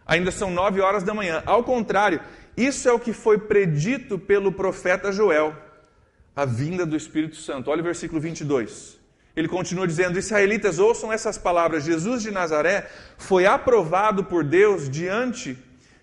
Ainda 0.06 0.32
são 0.32 0.50
nove 0.50 0.82
horas 0.82 1.04
da 1.04 1.14
manhã. 1.14 1.44
Ao 1.46 1.64
contrário, 1.64 2.22
isso 2.58 2.90
é 2.90 2.92
o 2.92 3.00
que 3.00 3.14
foi 3.14 3.38
predito 3.38 4.18
pelo 4.18 4.52
profeta 4.52 5.12
Joel, 5.12 5.56
a 6.36 6.46
vinda 6.46 6.86
do 6.86 6.96
Espírito 6.96 7.36
Santo. 7.36 7.70
Olha 7.70 7.82
o 7.82 7.84
versículo 7.84 8.20
22. 8.20 9.03
Ele 9.36 9.48
continua 9.48 9.88
dizendo: 9.88 10.20
Israelitas, 10.20 10.80
ouçam 10.80 11.12
essas 11.12 11.38
palavras. 11.38 11.84
Jesus 11.84 12.22
de 12.22 12.32
Nazaré 12.32 12.90
foi 13.18 13.46
aprovado 13.46 14.24
por 14.24 14.44
Deus 14.44 14.90
diante 14.90 15.58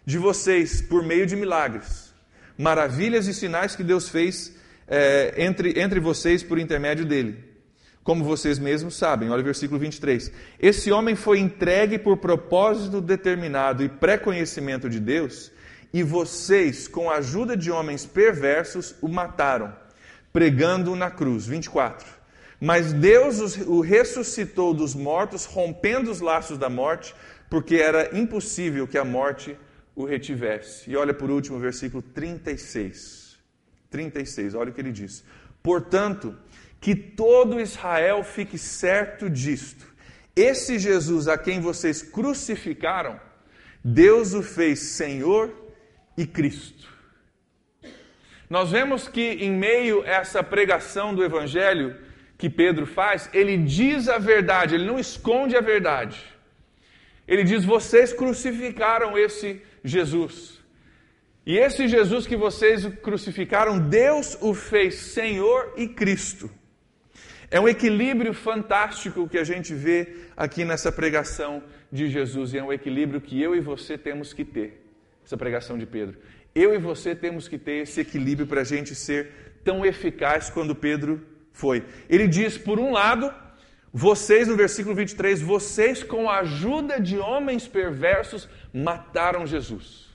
de 0.04 0.18
vocês 0.18 0.80
por 0.82 1.04
meio 1.04 1.26
de 1.26 1.36
milagres, 1.36 2.12
maravilhas 2.58 3.26
e 3.26 3.34
sinais 3.34 3.76
que 3.76 3.84
Deus 3.84 4.08
fez 4.08 4.56
é, 4.88 5.34
entre, 5.36 5.80
entre 5.80 6.00
vocês 6.00 6.42
por 6.42 6.58
intermédio 6.58 7.04
dele. 7.04 7.50
Como 8.02 8.24
vocês 8.24 8.58
mesmos 8.58 8.96
sabem, 8.96 9.30
olha 9.30 9.42
o 9.42 9.44
versículo 9.44 9.78
23. 9.78 10.32
Esse 10.58 10.90
homem 10.90 11.14
foi 11.14 11.38
entregue 11.38 11.98
por 11.98 12.16
propósito 12.16 13.00
determinado 13.00 13.84
e 13.84 13.88
pré-conhecimento 13.88 14.88
de 14.88 14.98
Deus, 14.98 15.52
e 15.92 16.02
vocês, 16.02 16.88
com 16.88 17.10
a 17.10 17.16
ajuda 17.16 17.56
de 17.56 17.70
homens 17.70 18.06
perversos, 18.06 18.94
o 19.02 19.08
mataram, 19.08 19.72
pregando-o 20.32 20.96
na 20.96 21.10
cruz. 21.10 21.46
24. 21.46 22.19
Mas 22.60 22.92
Deus 22.92 23.56
o 23.56 23.80
ressuscitou 23.80 24.74
dos 24.74 24.94
mortos, 24.94 25.46
rompendo 25.46 26.10
os 26.10 26.20
laços 26.20 26.58
da 26.58 26.68
morte, 26.68 27.14
porque 27.48 27.76
era 27.76 28.16
impossível 28.16 28.86
que 28.86 28.98
a 28.98 29.04
morte 29.04 29.56
o 29.96 30.04
retivesse. 30.04 30.90
E 30.90 30.96
olha 30.96 31.14
por 31.14 31.30
último 31.30 31.56
o 31.56 31.60
versículo 31.60 32.02
36. 32.02 33.38
36. 33.88 34.54
Olha 34.54 34.70
o 34.70 34.74
que 34.74 34.80
ele 34.80 34.92
diz. 34.92 35.24
Portanto, 35.62 36.36
que 36.80 36.94
todo 36.94 37.60
Israel 37.60 38.22
fique 38.22 38.58
certo 38.58 39.28
disto. 39.28 39.86
Esse 40.36 40.78
Jesus 40.78 41.28
a 41.28 41.36
quem 41.36 41.60
vocês 41.60 42.02
crucificaram, 42.02 43.18
Deus 43.82 44.34
o 44.34 44.42
fez 44.42 44.78
Senhor 44.80 45.52
e 46.16 46.26
Cristo. 46.26 46.88
Nós 48.48 48.70
vemos 48.70 49.08
que 49.08 49.20
em 49.20 49.52
meio 49.52 50.02
a 50.02 50.08
essa 50.08 50.42
pregação 50.42 51.14
do 51.14 51.24
Evangelho 51.24 51.96
que 52.40 52.48
Pedro 52.48 52.86
faz, 52.86 53.28
ele 53.34 53.58
diz 53.58 54.08
a 54.08 54.16
verdade, 54.16 54.74
ele 54.74 54.86
não 54.86 54.98
esconde 54.98 55.54
a 55.54 55.60
verdade. 55.60 56.18
Ele 57.28 57.44
diz: 57.44 57.62
vocês 57.64 58.14
crucificaram 58.14 59.16
esse 59.18 59.60
Jesus. 59.84 60.58
E 61.44 61.58
esse 61.58 61.86
Jesus 61.86 62.26
que 62.26 62.36
vocês 62.36 62.86
crucificaram, 63.02 63.78
Deus 63.78 64.38
o 64.40 64.54
fez 64.54 64.94
Senhor 64.94 65.74
e 65.76 65.86
Cristo. 65.86 66.50
É 67.50 67.60
um 67.60 67.68
equilíbrio 67.68 68.32
fantástico 68.32 69.28
que 69.28 69.36
a 69.36 69.44
gente 69.44 69.74
vê 69.74 69.98
aqui 70.34 70.64
nessa 70.64 70.90
pregação 70.90 71.62
de 71.92 72.08
Jesus, 72.08 72.54
e 72.54 72.58
é 72.58 72.64
um 72.64 72.72
equilíbrio 72.72 73.20
que 73.20 73.40
eu 73.42 73.54
e 73.54 73.60
você 73.60 73.98
temos 73.98 74.32
que 74.32 74.46
ter. 74.46 74.82
Essa 75.22 75.36
pregação 75.36 75.76
de 75.76 75.84
Pedro. 75.84 76.16
Eu 76.54 76.74
e 76.74 76.78
você 76.78 77.14
temos 77.14 77.48
que 77.48 77.58
ter 77.58 77.82
esse 77.82 78.00
equilíbrio 78.00 78.46
para 78.46 78.62
a 78.62 78.64
gente 78.64 78.94
ser 78.94 79.30
tão 79.62 79.84
eficaz 79.84 80.48
quando 80.48 80.74
Pedro 80.74 81.20
foi. 81.52 81.84
Ele 82.08 82.26
diz, 82.26 82.56
por 82.56 82.78
um 82.78 82.92
lado, 82.92 83.32
vocês, 83.92 84.46
no 84.48 84.56
versículo 84.56 84.94
23, 84.94 85.42
vocês, 85.42 86.02
com 86.02 86.28
a 86.30 86.38
ajuda 86.38 87.00
de 87.00 87.18
homens 87.18 87.66
perversos, 87.66 88.48
mataram 88.72 89.46
Jesus. 89.46 90.08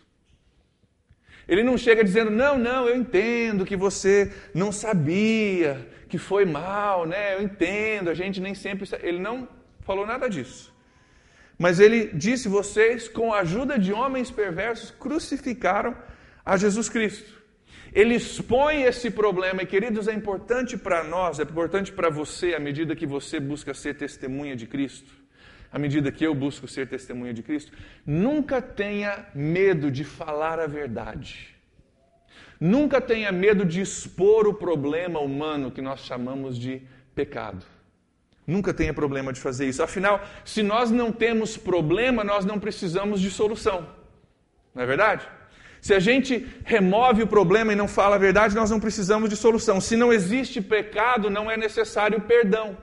Ele 1.47 1.61
não 1.61 1.77
chega 1.77 2.03
dizendo, 2.03 2.31
não, 2.31 2.57
não, 2.57 2.87
eu 2.87 2.95
entendo 2.95 3.65
que 3.65 3.75
você 3.75 4.33
não 4.53 4.71
sabia, 4.71 5.87
que 6.09 6.17
foi 6.17 6.45
mal, 6.45 7.05
né? 7.05 7.35
Eu 7.35 7.41
entendo, 7.41 8.09
a 8.09 8.13
gente 8.13 8.41
nem 8.41 8.55
sempre. 8.55 8.87
Ele 9.01 9.19
não 9.19 9.47
falou 9.81 10.05
nada 10.05 10.29
disso. 10.29 10.73
Mas 11.57 11.79
ele 11.79 12.07
disse: 12.13 12.47
vocês, 12.47 13.07
com 13.07 13.33
a 13.33 13.39
ajuda 13.39 13.77
de 13.77 13.93
homens 13.93 14.31
perversos, 14.31 14.91
crucificaram 14.91 15.95
a 16.43 16.57
Jesus 16.57 16.89
Cristo. 16.89 17.44
Ele 17.95 18.15
expõe 18.15 18.83
esse 18.83 19.09
problema, 19.09 19.63
e 19.63 19.65
queridos, 19.65 20.09
é 20.09 20.13
importante 20.13 20.77
para 20.77 21.01
nós, 21.01 21.39
é 21.39 21.43
importante 21.43 21.93
para 21.93 22.09
você, 22.09 22.53
à 22.53 22.59
medida 22.59 22.93
que 22.93 23.05
você 23.05 23.39
busca 23.39 23.73
ser 23.73 23.95
testemunha 23.95 24.53
de 24.53 24.67
Cristo, 24.67 25.09
à 25.71 25.79
medida 25.79 26.11
que 26.11 26.25
eu 26.25 26.35
busco 26.35 26.67
ser 26.67 26.89
testemunha 26.89 27.33
de 27.33 27.41
Cristo, 27.41 27.71
nunca 28.05 28.61
tenha 28.61 29.25
medo 29.33 29.89
de 29.89 30.03
falar 30.03 30.59
a 30.59 30.67
verdade. 30.67 31.55
Nunca 32.59 32.99
tenha 32.99 33.31
medo 33.31 33.63
de 33.63 33.79
expor 33.79 34.45
o 34.45 34.53
problema 34.53 35.19
humano 35.19 35.71
que 35.71 35.81
nós 35.81 36.01
chamamos 36.01 36.57
de 36.57 36.81
pecado. 37.13 37.65
Nunca 38.45 38.73
tenha 38.73 38.93
problema 38.93 39.31
de 39.31 39.39
fazer 39.39 39.69
isso. 39.69 39.81
Afinal, 39.81 40.21
se 40.43 40.61
nós 40.61 40.91
não 40.91 41.13
temos 41.13 41.55
problema, 41.55 42.25
nós 42.25 42.43
não 42.43 42.59
precisamos 42.59 43.21
de 43.21 43.31
solução. 43.31 43.87
Não 44.73 44.83
é 44.83 44.85
verdade? 44.85 45.27
Se 45.85 45.93
a 45.93 45.99
gente 45.99 46.47
remove 46.63 47.21
o 47.21 47.27
problema 47.27 47.71
e 47.71 47.75
não 47.75 47.87
fala 47.87 48.15
a 48.15 48.17
verdade, 48.17 48.55
nós 48.55 48.71
não 48.71 48.79
precisamos 48.79 49.29
de 49.29 49.35
solução. 49.35 49.79
Se 49.79 49.95
não 49.95 50.11
existe 50.11 50.59
pecado, 50.59 51.29
não 51.29 51.45
é 51.51 51.55
necessário 51.55 52.19
perdão. 52.21 52.75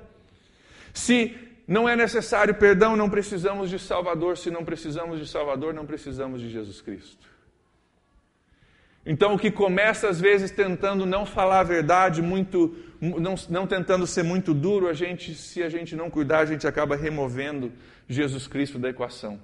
Se 0.94 1.36
não 1.66 1.88
é 1.88 1.96
necessário 1.96 2.54
perdão, 2.54 2.94
não 2.94 3.10
precisamos 3.10 3.68
de 3.68 3.76
Salvador. 3.76 4.38
Se 4.38 4.52
não 4.52 4.64
precisamos 4.64 5.18
de 5.18 5.26
Salvador, 5.26 5.74
não 5.74 5.84
precisamos 5.84 6.40
de 6.40 6.48
Jesus 6.48 6.80
Cristo. 6.80 7.26
Então, 9.04 9.34
o 9.34 9.38
que 9.38 9.50
começa 9.50 10.08
às 10.08 10.20
vezes 10.20 10.52
tentando 10.52 11.04
não 11.04 11.26
falar 11.26 11.58
a 11.58 11.64
verdade, 11.64 12.22
muito, 12.22 12.76
não, 13.00 13.34
não 13.48 13.66
tentando 13.66 14.06
ser 14.06 14.22
muito 14.22 14.54
duro, 14.54 14.86
a 14.86 14.92
gente, 14.92 15.34
se 15.34 15.60
a 15.60 15.68
gente 15.68 15.96
não 15.96 16.08
cuidar, 16.08 16.38
a 16.38 16.46
gente 16.46 16.68
acaba 16.68 16.94
removendo 16.94 17.72
Jesus 18.08 18.46
Cristo 18.46 18.78
da 18.78 18.90
equação. 18.90 19.40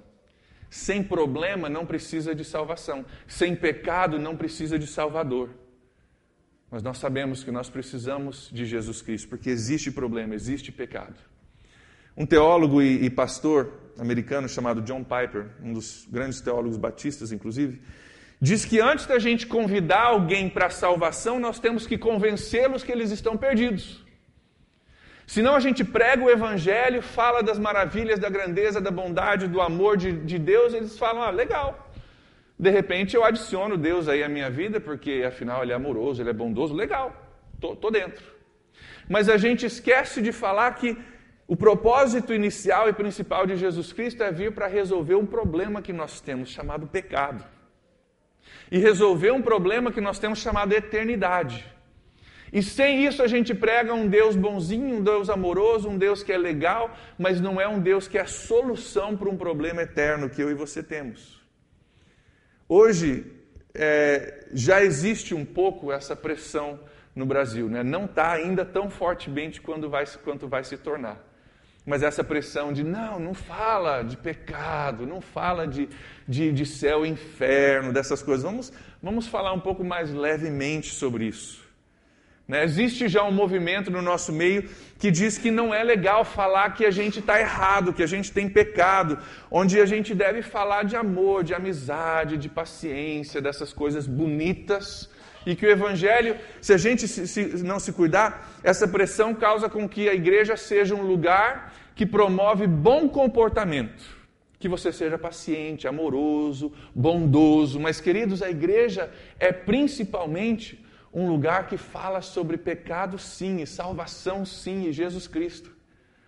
Sem 0.69 1.03
problema 1.03 1.67
não 1.67 1.85
precisa 1.85 2.35
de 2.35 2.43
salvação. 2.43 3.05
Sem 3.27 3.55
pecado 3.55 4.19
não 4.19 4.35
precisa 4.35 4.77
de 4.77 4.87
Salvador. 4.87 5.49
Mas 6.69 6.83
nós 6.83 6.97
sabemos 6.99 7.43
que 7.43 7.51
nós 7.51 7.69
precisamos 7.69 8.49
de 8.53 8.65
Jesus 8.65 9.01
Cristo, 9.01 9.27
porque 9.29 9.49
existe 9.49 9.91
problema, 9.91 10.35
existe 10.35 10.71
pecado. 10.71 11.15
Um 12.15 12.25
teólogo 12.25 12.81
e, 12.81 13.05
e 13.05 13.09
pastor 13.09 13.73
americano 13.97 14.47
chamado 14.47 14.81
John 14.81 15.03
Piper, 15.03 15.47
um 15.63 15.73
dos 15.73 16.07
grandes 16.09 16.41
teólogos 16.41 16.77
batistas, 16.77 17.31
inclusive, 17.31 17.81
Diz 18.41 18.63
que 18.63 18.79
antes 18.79 19.05
da 19.05 19.19
gente 19.19 19.45
convidar 19.45 20.03
alguém 20.03 20.49
para 20.49 20.67
a 20.67 20.69
salvação, 20.69 21.39
nós 21.39 21.59
temos 21.59 21.85
que 21.85 21.97
convencê-los 21.97 22.83
que 22.83 22.91
eles 22.91 23.11
estão 23.11 23.35
perdidos. 23.35 24.01
Senão 25.33 25.53
a 25.53 25.59
gente 25.65 25.83
prega 25.83 26.23
o 26.23 26.29
Evangelho, 26.37 27.03
fala 27.03 27.43
das 27.49 27.59
maravilhas, 27.59 28.17
da 28.17 28.29
grandeza, 28.35 28.81
da 28.81 28.89
bondade, 28.99 29.47
do 29.47 29.61
amor 29.61 29.95
de, 29.95 30.11
de 30.11 30.39
Deus, 30.39 30.73
e 30.73 30.77
eles 30.77 30.97
falam: 30.97 31.21
ah, 31.21 31.29
legal. 31.29 31.67
De 32.57 32.71
repente 32.71 33.15
eu 33.15 33.23
adiciono 33.23 33.77
Deus 33.77 34.07
aí 34.07 34.23
à 34.23 34.29
minha 34.35 34.49
vida, 34.49 34.77
porque 34.81 35.23
afinal 35.31 35.61
Ele 35.61 35.71
é 35.71 35.75
amoroso, 35.75 36.19
Ele 36.19 36.31
é 36.31 36.33
bondoso, 36.33 36.73
legal, 36.73 37.07
tô, 37.61 37.75
tô 37.75 37.91
dentro. 37.91 38.25
Mas 39.07 39.29
a 39.29 39.37
gente 39.37 39.67
esquece 39.67 40.19
de 40.19 40.31
falar 40.31 40.73
que 40.73 40.97
o 41.47 41.55
propósito 41.55 42.33
inicial 42.33 42.89
e 42.89 42.93
principal 42.93 43.45
de 43.45 43.55
Jesus 43.55 43.93
Cristo 43.93 44.23
é 44.23 44.31
vir 44.31 44.51
para 44.51 44.65
resolver 44.65 45.15
um 45.15 45.27
problema 45.27 45.79
que 45.79 45.93
nós 45.93 46.19
temos, 46.19 46.49
chamado 46.49 46.87
pecado 46.87 47.43
e 48.71 48.79
resolver 48.79 49.31
um 49.31 49.43
problema 49.43 49.91
que 49.91 50.01
nós 50.01 50.17
temos 50.17 50.39
chamado 50.39 50.73
eternidade. 50.73 51.65
E 52.51 52.63
sem 52.63 53.05
isso 53.05 53.21
a 53.21 53.27
gente 53.27 53.53
prega 53.53 53.93
um 53.93 54.07
Deus 54.07 54.35
bonzinho, 54.35 54.97
um 54.97 55.03
Deus 55.03 55.29
amoroso, 55.29 55.89
um 55.89 55.97
Deus 55.97 56.23
que 56.23 56.31
é 56.31 56.37
legal, 56.37 56.95
mas 57.17 57.39
não 57.39 57.59
é 57.61 57.67
um 57.67 57.79
Deus 57.79 58.07
que 58.07 58.17
é 58.17 58.21
a 58.21 58.27
solução 58.27 59.15
para 59.15 59.29
um 59.29 59.37
problema 59.37 59.81
eterno 59.83 60.29
que 60.29 60.41
eu 60.41 60.49
e 60.49 60.53
você 60.53 60.81
temos. 60.81 61.39
Hoje 62.67 63.25
é, 63.73 64.47
já 64.51 64.83
existe 64.83 65.33
um 65.33 65.45
pouco 65.45 65.91
essa 65.91 66.15
pressão 66.15 66.79
no 67.15 67.25
Brasil, 67.25 67.67
né? 67.67 67.83
não 67.83 68.05
está 68.05 68.31
ainda 68.31 68.63
tão 68.65 68.89
fortemente 68.89 69.61
quanto 69.61 69.89
vai, 69.89 70.05
quanto 70.23 70.47
vai 70.47 70.63
se 70.63 70.77
tornar. 70.77 71.27
Mas 71.85 72.03
essa 72.03 72.23
pressão 72.23 72.71
de 72.71 72.83
não, 72.83 73.19
não 73.19 73.33
fala 73.33 74.03
de 74.03 74.15
pecado, 74.15 75.07
não 75.07 75.21
fala 75.21 75.67
de, 75.67 75.89
de, 76.27 76.51
de 76.51 76.65
céu 76.65 77.05
e 77.05 77.09
inferno, 77.09 77.91
dessas 77.91 78.21
coisas. 78.21 78.43
Vamos, 78.43 78.71
vamos 79.01 79.27
falar 79.27 79.53
um 79.53 79.59
pouco 79.59 79.83
mais 79.83 80.13
levemente 80.13 80.93
sobre 80.93 81.25
isso. 81.25 81.58
Né? 82.49 82.63
Existe 82.63 83.07
já 83.07 83.23
um 83.23 83.31
movimento 83.31 83.91
no 83.91 84.01
nosso 84.01 84.33
meio 84.33 84.67
que 84.97 85.11
diz 85.11 85.37
que 85.37 85.51
não 85.51 85.71
é 85.71 85.83
legal 85.83 86.25
falar 86.25 86.71
que 86.71 86.83
a 86.83 86.89
gente 86.89 87.19
está 87.19 87.39
errado, 87.39 87.93
que 87.93 88.01
a 88.01 88.07
gente 88.07 88.31
tem 88.31 88.49
pecado, 88.49 89.19
onde 89.51 89.79
a 89.79 89.85
gente 89.85 90.15
deve 90.15 90.41
falar 90.41 90.83
de 90.83 90.95
amor, 90.95 91.43
de 91.43 91.53
amizade, 91.53 92.37
de 92.37 92.49
paciência, 92.49 93.39
dessas 93.39 93.71
coisas 93.71 94.07
bonitas 94.07 95.07
e 95.45 95.55
que 95.55 95.63
o 95.63 95.69
Evangelho, 95.69 96.35
se 96.59 96.73
a 96.73 96.77
gente 96.77 97.07
se, 97.07 97.27
se, 97.27 97.63
não 97.63 97.79
se 97.79 97.93
cuidar, 97.93 98.59
essa 98.63 98.87
pressão 98.87 99.33
causa 99.35 99.69
com 99.69 99.87
que 99.87 100.09
a 100.09 100.15
igreja 100.15 100.57
seja 100.57 100.95
um 100.95 101.03
lugar 101.03 101.73
que 101.93 102.05
promove 102.05 102.65
bom 102.65 103.07
comportamento. 103.07 104.17
Que 104.57 104.67
você 104.67 104.91
seja 104.91 105.19
paciente, 105.19 105.87
amoroso, 105.87 106.73
bondoso. 106.93 107.79
Mas, 107.79 108.01
queridos, 108.01 108.41
a 108.41 108.49
igreja 108.49 109.09
é 109.39 109.51
principalmente 109.53 110.83
um 111.13 111.27
lugar 111.27 111.67
que 111.67 111.77
fala 111.77 112.21
sobre 112.21 112.57
pecado, 112.57 113.17
sim, 113.17 113.61
e 113.61 113.67
salvação, 113.67 114.45
sim, 114.45 114.87
e 114.87 114.93
Jesus 114.93 115.27
Cristo. 115.27 115.75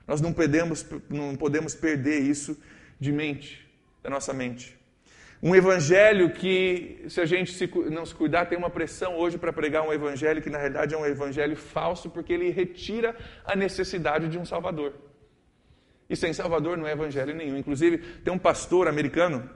Nós 0.07 0.19
não 0.19 0.33
podemos, 0.33 0.85
não 1.09 1.35
podemos 1.35 1.75
perder 1.75 2.19
isso 2.19 2.57
de 2.99 3.11
mente, 3.11 3.69
da 4.01 4.09
nossa 4.09 4.33
mente. 4.33 4.79
Um 5.43 5.55
evangelho 5.55 6.31
que, 6.31 7.03
se 7.07 7.19
a 7.19 7.25
gente 7.25 7.51
se, 7.53 7.67
não 7.89 8.05
se 8.05 8.13
cuidar, 8.13 8.45
tem 8.45 8.57
uma 8.57 8.69
pressão 8.69 9.17
hoje 9.17 9.39
para 9.39 9.51
pregar 9.51 9.83
um 9.83 9.91
evangelho 9.91 10.41
que 10.41 10.51
na 10.51 10.59
realidade 10.59 10.93
é 10.93 10.97
um 10.97 11.05
evangelho 11.05 11.55
falso, 11.55 12.11
porque 12.11 12.31
ele 12.31 12.51
retira 12.51 13.15
a 13.43 13.55
necessidade 13.55 14.27
de 14.27 14.37
um 14.37 14.45
Salvador. 14.45 14.93
E 16.07 16.15
sem 16.15 16.31
Salvador 16.31 16.77
não 16.77 16.85
é 16.85 16.91
evangelho 16.91 17.33
nenhum. 17.33 17.57
Inclusive, 17.57 17.97
tem 18.23 18.31
um 18.31 18.37
pastor 18.37 18.87
americano, 18.87 19.49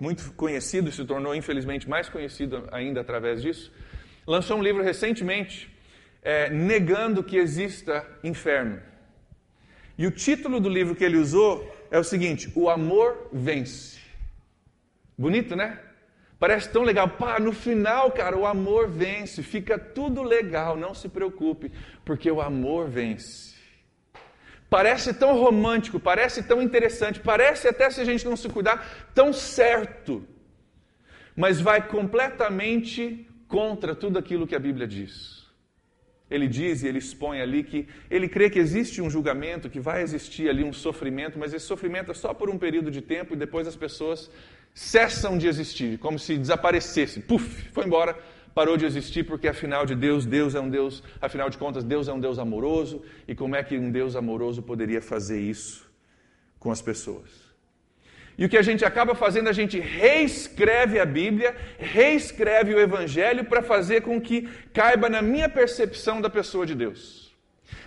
muito 0.00 0.32
conhecido, 0.32 0.90
se 0.90 1.04
tornou 1.04 1.34
infelizmente 1.34 1.88
mais 1.88 2.08
conhecido 2.08 2.68
ainda 2.72 3.00
através 3.00 3.40
disso, 3.40 3.72
lançou 4.26 4.58
um 4.58 4.62
livro 4.62 4.82
recentemente 4.82 5.70
é, 6.22 6.48
negando 6.50 7.22
que 7.22 7.36
exista 7.36 8.06
inferno. 8.22 8.80
E 9.98 10.06
o 10.06 10.10
título 10.10 10.60
do 10.60 10.68
livro 10.68 10.94
que 10.94 11.04
ele 11.04 11.16
usou 11.16 11.74
é 11.90 11.98
o 11.98 12.04
seguinte: 12.04 12.50
O 12.54 12.70
amor 12.70 13.28
vence. 13.32 14.00
Bonito, 15.18 15.54
né? 15.54 15.78
Parece 16.38 16.70
tão 16.70 16.82
legal. 16.82 17.08
Pá, 17.08 17.38
no 17.38 17.52
final, 17.52 18.10
cara, 18.10 18.36
o 18.36 18.46
amor 18.46 18.88
vence. 18.88 19.42
Fica 19.42 19.78
tudo 19.78 20.22
legal, 20.22 20.76
não 20.76 20.94
se 20.94 21.08
preocupe, 21.08 21.70
porque 22.04 22.30
o 22.30 22.40
amor 22.40 22.88
vence. 22.88 23.52
Parece 24.68 25.12
tão 25.12 25.38
romântico, 25.38 26.00
parece 26.00 26.42
tão 26.42 26.62
interessante, 26.62 27.20
parece 27.20 27.68
até 27.68 27.90
se 27.90 28.00
a 28.00 28.04
gente 28.04 28.24
não 28.24 28.36
se 28.36 28.48
cuidar, 28.48 29.10
tão 29.14 29.30
certo. 29.32 30.26
Mas 31.36 31.60
vai 31.60 31.86
completamente 31.86 33.28
contra 33.52 33.94
tudo 33.94 34.18
aquilo 34.18 34.46
que 34.46 34.56
a 34.56 34.58
Bíblia 34.58 34.86
diz. 34.86 35.42
Ele 36.30 36.48
diz 36.48 36.82
e 36.82 36.88
ele 36.88 36.96
expõe 36.96 37.42
ali 37.42 37.62
que 37.62 37.86
ele 38.10 38.26
crê 38.26 38.48
que 38.48 38.58
existe 38.58 39.02
um 39.02 39.10
julgamento, 39.10 39.68
que 39.68 39.78
vai 39.78 40.00
existir 40.02 40.48
ali 40.48 40.64
um 40.64 40.72
sofrimento, 40.72 41.38
mas 41.38 41.52
esse 41.52 41.66
sofrimento 41.66 42.10
é 42.10 42.14
só 42.14 42.32
por 42.32 42.48
um 42.48 42.56
período 42.56 42.90
de 42.90 43.02
tempo 43.02 43.34
e 43.34 43.36
depois 43.36 43.68
as 43.68 43.76
pessoas 43.76 44.30
cessam 44.72 45.36
de 45.36 45.46
existir, 45.46 45.98
como 45.98 46.18
se 46.18 46.38
desaparecesse. 46.38 47.20
Puf, 47.20 47.68
foi 47.72 47.84
embora, 47.84 48.18
parou 48.54 48.78
de 48.78 48.86
existir 48.86 49.24
porque 49.24 49.46
afinal 49.46 49.84
de 49.84 49.94
Deus, 49.94 50.24
Deus 50.24 50.54
é 50.54 50.60
um 50.60 50.70
Deus, 50.70 51.02
afinal 51.20 51.50
de 51.50 51.58
contas, 51.58 51.84
Deus 51.84 52.08
é 52.08 52.12
um 52.14 52.20
Deus 52.20 52.38
amoroso, 52.38 53.02
e 53.28 53.34
como 53.34 53.54
é 53.54 53.62
que 53.62 53.76
um 53.76 53.90
Deus 53.90 54.16
amoroso 54.16 54.62
poderia 54.62 55.02
fazer 55.02 55.38
isso 55.38 55.86
com 56.58 56.70
as 56.70 56.80
pessoas? 56.80 57.51
E 58.36 58.44
o 58.44 58.48
que 58.48 58.56
a 58.56 58.62
gente 58.62 58.84
acaba 58.84 59.14
fazendo, 59.14 59.48
a 59.48 59.52
gente 59.52 59.78
reescreve 59.78 60.98
a 60.98 61.04
Bíblia, 61.04 61.54
reescreve 61.78 62.74
o 62.74 62.80
Evangelho 62.80 63.44
para 63.44 63.62
fazer 63.62 64.02
com 64.02 64.20
que 64.20 64.48
caiba 64.72 65.08
na 65.08 65.20
minha 65.20 65.48
percepção 65.48 66.20
da 66.20 66.30
pessoa 66.30 66.64
de 66.64 66.74
Deus. 66.74 67.34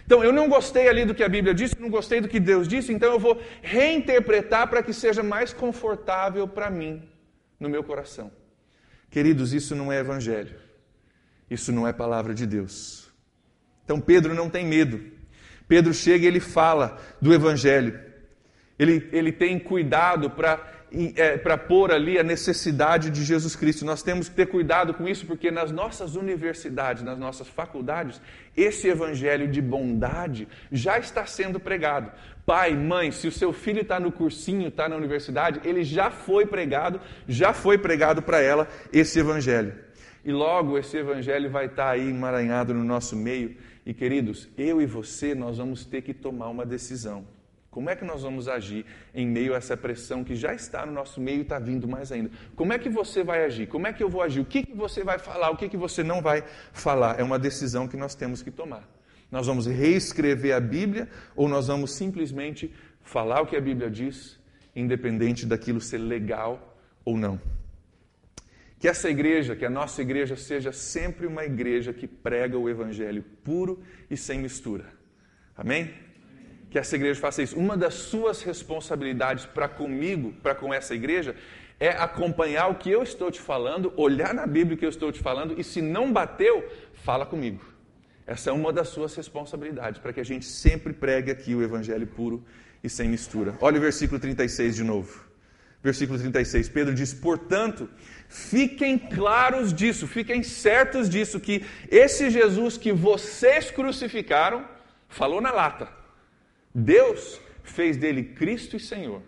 Então, 0.06 0.24
eu 0.24 0.32
não 0.32 0.48
gostei 0.48 0.88
ali 0.88 1.04
do 1.04 1.16
que 1.16 1.24
a 1.24 1.30
Bíblia 1.30 1.54
disse, 1.54 1.80
não 1.80 1.90
gostei 1.90 2.22
do 2.22 2.28
que 2.28 2.40
Deus 2.40 2.68
disse, 2.68 2.94
então 2.94 3.12
eu 3.12 3.20
vou 3.20 3.42
reinterpretar 3.64 4.68
para 4.70 4.84
que 4.84 4.94
seja 4.94 5.24
mais 5.24 5.52
confortável 5.52 6.48
para 6.48 6.70
mim, 6.70 7.02
no 7.60 7.68
meu 7.68 7.84
coração. 7.84 8.32
Queridos, 9.10 9.52
isso 9.52 9.76
não 9.76 9.92
é 9.92 10.00
Evangelho, 10.00 10.58
isso 11.50 11.72
não 11.72 11.88
é 11.88 11.94
palavra 11.94 12.36
de 12.36 12.46
Deus. 12.46 13.12
Então, 13.84 14.00
Pedro 14.00 14.34
não 14.36 14.50
tem 14.50 14.66
medo. 14.66 15.02
Pedro 15.68 15.94
chega 15.94 16.26
e 16.26 16.28
ele 16.28 16.40
fala 16.40 17.00
do 17.20 17.34
Evangelho. 17.34 18.00
Ele, 18.78 19.08
ele 19.12 19.32
tem 19.32 19.58
cuidado 19.58 20.30
para 20.30 20.76
é, 21.16 21.38
para 21.38 21.58
pôr 21.58 21.92
ali 21.92 22.18
a 22.18 22.24
necessidade 22.24 23.10
de 23.10 23.24
Jesus 23.24 23.56
Cristo. 23.56 23.86
Nós 23.86 24.02
temos 24.02 24.30
que 24.30 24.36
ter 24.36 24.46
cuidado 24.46 24.94
com 24.94 25.08
isso, 25.08 25.26
porque 25.26 25.52
nas 25.52 25.72
nossas 25.72 26.16
universidades, 26.16 27.04
nas 27.04 27.18
nossas 27.18 27.48
faculdades, 27.48 28.22
esse 28.56 28.88
evangelho 28.88 29.48
de 29.48 29.62
bondade 29.62 30.48
já 30.72 30.98
está 30.98 31.26
sendo 31.26 31.60
pregado. 31.60 32.12
Pai, 32.46 32.76
mãe, 32.76 33.12
se 33.12 33.28
o 33.28 33.32
seu 33.32 33.52
filho 33.52 33.82
está 33.82 34.00
no 34.00 34.12
cursinho, 34.12 34.70
está 34.70 34.88
na 34.88 34.96
universidade, 34.96 35.60
ele 35.66 35.84
já 35.84 36.12
foi 36.12 36.46
pregado, 36.46 37.02
já 37.28 37.52
foi 37.54 37.78
pregado 37.78 38.22
para 38.22 38.40
ela 38.40 38.68
esse 38.94 39.20
evangelho. 39.20 39.74
E 40.24 40.32
logo 40.32 40.78
esse 40.78 40.96
evangelho 40.96 41.50
vai 41.50 41.66
estar 41.66 41.86
tá 41.86 41.90
aí 41.92 42.10
emaranhado 42.10 42.74
no 42.74 42.84
nosso 42.84 43.16
meio. 43.16 43.58
E 43.86 43.94
queridos, 43.94 44.48
eu 44.58 44.82
e 44.82 44.86
você, 44.86 45.36
nós 45.36 45.58
vamos 45.58 45.86
ter 45.86 46.02
que 46.02 46.14
tomar 46.14 46.50
uma 46.50 46.66
decisão. 46.66 47.35
Como 47.76 47.90
é 47.90 47.96
que 47.98 48.06
nós 48.06 48.24
vamos 48.24 48.48
agir 48.48 48.86
em 49.14 49.28
meio 49.28 49.54
a 49.54 49.58
essa 49.58 49.76
pressão 49.76 50.24
que 50.24 50.34
já 50.34 50.54
está 50.54 50.86
no 50.86 50.94
nosso 50.94 51.20
meio 51.20 51.40
e 51.40 51.42
está 51.42 51.60
vindo 51.60 51.90
mais 51.90 52.10
ainda? 52.10 52.32
Como 52.56 52.72
é 52.72 52.80
que 52.80 52.88
você 52.88 53.22
vai 53.22 53.44
agir? 53.44 53.68
Como 53.68 53.86
é 53.86 53.92
que 53.92 54.02
eu 54.02 54.08
vou 54.08 54.22
agir? 54.22 54.40
O 54.40 54.46
que, 54.46 54.66
que 54.66 54.74
você 54.74 55.04
vai 55.04 55.20
falar? 55.20 55.50
O 55.50 55.58
que, 55.58 55.68
que 55.68 55.76
você 55.76 56.02
não 56.02 56.22
vai 56.22 56.42
falar? 56.72 57.20
É 57.20 57.24
uma 57.24 57.38
decisão 57.38 57.86
que 57.86 57.98
nós 57.98 58.16
temos 58.16 58.42
que 58.42 58.50
tomar. 58.50 58.90
Nós 59.30 59.48
vamos 59.48 59.66
reescrever 59.66 60.56
a 60.56 60.60
Bíblia 60.62 61.10
ou 61.36 61.50
nós 61.50 61.68
vamos 61.68 61.98
simplesmente 61.98 62.74
falar 63.04 63.42
o 63.42 63.46
que 63.46 63.58
a 63.58 63.62
Bíblia 63.62 63.92
diz, 63.92 64.40
independente 64.74 65.46
daquilo 65.46 65.82
ser 65.82 65.98
legal 65.98 66.80
ou 67.04 67.18
não? 67.18 67.42
Que 68.80 68.88
essa 68.88 69.10
igreja, 69.10 69.54
que 69.54 69.66
a 69.66 69.70
nossa 69.70 70.02
igreja, 70.02 70.38
seja 70.38 70.72
sempre 70.72 71.28
uma 71.28 71.44
igreja 71.44 71.92
que 71.92 72.08
prega 72.08 72.58
o 72.58 72.70
Evangelho 72.70 73.22
puro 73.44 73.84
e 74.10 74.16
sem 74.16 74.40
mistura. 74.40 74.86
Amém? 75.58 76.05
Que 76.76 76.80
essa 76.80 76.98
igreja 76.98 77.18
faça 77.22 77.42
isso. 77.42 77.58
Uma 77.58 77.78
das 77.78 77.94
suas 77.94 78.42
responsabilidades 78.42 79.46
para 79.46 79.66
comigo, 79.66 80.34
para 80.44 80.54
com 80.54 80.74
essa 80.74 80.94
igreja, 80.94 81.34
é 81.80 81.88
acompanhar 81.88 82.68
o 82.68 82.76
que 82.76 82.92
eu 82.92 83.02
estou 83.02 83.32
te 83.32 83.40
falando, 83.40 83.94
olhar 83.96 84.34
na 84.34 84.46
Bíblia 84.46 84.76
o 84.76 84.78
que 84.78 84.86
eu 84.86 84.90
estou 84.90 85.10
te 85.10 85.22
falando 85.22 85.58
e 85.58 85.64
se 85.64 85.82
não 85.82 86.12
bateu, 86.12 86.70
fala 86.92 87.26
comigo. 87.26 87.64
Essa 88.28 88.50
é 88.50 88.54
uma 88.54 88.74
das 88.74 88.90
suas 88.90 89.16
responsabilidades, 89.16 90.02
para 90.02 90.12
que 90.12 90.20
a 90.20 90.26
gente 90.26 90.44
sempre 90.44 90.92
pregue 90.92 91.32
aqui 91.32 91.56
o 91.56 91.64
evangelho 91.64 92.06
puro 92.08 92.44
e 92.84 92.90
sem 92.90 93.08
mistura. 93.08 93.56
Olha 93.62 93.78
o 93.78 93.82
versículo 93.82 94.20
36 94.20 94.76
de 94.76 94.84
novo. 94.84 95.24
Versículo 95.82 96.20
36. 96.20 96.68
Pedro 96.68 96.94
diz: 96.94 97.14
"Portanto, 97.14 97.88
fiquem 98.28 98.98
claros 98.98 99.74
disso, 99.74 100.08
fiquem 100.08 100.44
certos 100.44 101.08
disso 101.08 101.40
que 101.40 101.66
esse 101.90 102.30
Jesus 102.30 102.76
que 102.76 102.92
vocês 102.92 103.72
crucificaram 103.72 104.68
falou 105.08 105.40
na 105.40 105.54
lata 105.54 106.04
Deus 106.76 107.40
fez 107.64 107.96
dele 107.96 108.22
Cristo 108.22 108.76
e 108.76 108.80
Senhor. 108.80 109.22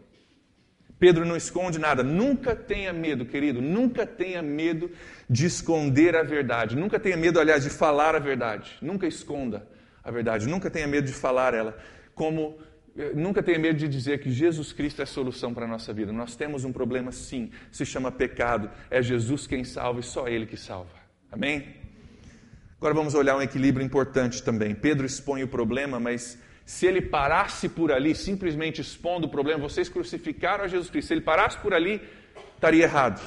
Pedro 0.99 1.25
não 1.25 1.37
esconde 1.37 1.79
nada. 1.79 2.03
Nunca 2.03 2.55
tenha 2.55 2.91
medo, 2.91 3.25
querido. 3.25 3.61
Nunca 3.61 4.05
tenha 4.05 4.41
medo 4.41 4.91
de 5.29 5.45
esconder 5.45 6.15
a 6.15 6.23
verdade. 6.23 6.75
Nunca 6.75 6.99
tenha 6.99 7.15
medo, 7.15 7.39
aliás, 7.39 7.63
de 7.63 7.69
falar 7.69 8.15
a 8.15 8.19
verdade. 8.19 8.77
Nunca 8.81 9.07
esconda 9.07 9.67
a 10.03 10.11
verdade. 10.11 10.47
Nunca 10.47 10.69
tenha 10.69 10.87
medo 10.87 11.07
de 11.07 11.13
falar 11.13 11.53
ela. 11.53 11.77
Como 12.15 12.57
eh, 12.97 13.11
nunca 13.13 13.43
tenha 13.43 13.59
medo 13.59 13.77
de 13.77 13.87
dizer 13.87 14.19
que 14.19 14.31
Jesus 14.31 14.73
Cristo 14.73 15.01
é 15.01 15.03
a 15.03 15.07
solução 15.07 15.53
para 15.53 15.65
a 15.65 15.67
nossa 15.67 15.93
vida. 15.93 16.11
Nós 16.11 16.35
temos 16.35 16.65
um 16.65 16.73
problema, 16.73 17.11
sim. 17.11 17.51
Se 17.71 17.85
chama 17.85 18.11
pecado. 18.11 18.69
É 18.89 19.01
Jesus 19.01 19.45
quem 19.45 19.63
salva 19.63 19.99
e 19.99 20.03
só 20.03 20.27
Ele 20.27 20.47
que 20.47 20.57
salva. 20.57 20.97
Amém? 21.31 21.75
Agora 22.77 22.93
vamos 22.93 23.13
olhar 23.13 23.35
um 23.37 23.41
equilíbrio 23.41 23.85
importante 23.85 24.41
também. 24.43 24.73
Pedro 24.73 25.05
expõe 25.05 25.43
o 25.43 25.47
problema, 25.47 25.99
mas 25.99 26.39
se 26.67 26.85
ele 26.85 27.01
parasse 27.01 27.69
por 27.69 27.93
ali, 27.93 28.13
simplesmente 28.13 28.81
expondo 28.81 29.25
o 29.25 29.29
problema, 29.29 29.57
vocês 29.57 29.87
crucificaram 29.87 30.65
a 30.65 30.67
Jesus 30.67 30.89
Cristo, 30.89 31.07
se 31.07 31.13
ele 31.13 31.21
parasse 31.21 31.57
por 31.59 31.73
ali, 31.73 32.01
estaria 32.55 32.83
errado. 32.83 33.21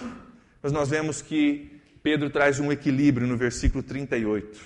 Mas 0.62 0.72
nós 0.72 0.90
vemos 0.90 1.22
que 1.22 1.80
Pedro 2.02 2.28
traz 2.28 2.60
um 2.60 2.70
equilíbrio 2.70 3.26
no 3.26 3.38
versículo 3.38 3.82
38. 3.82 4.60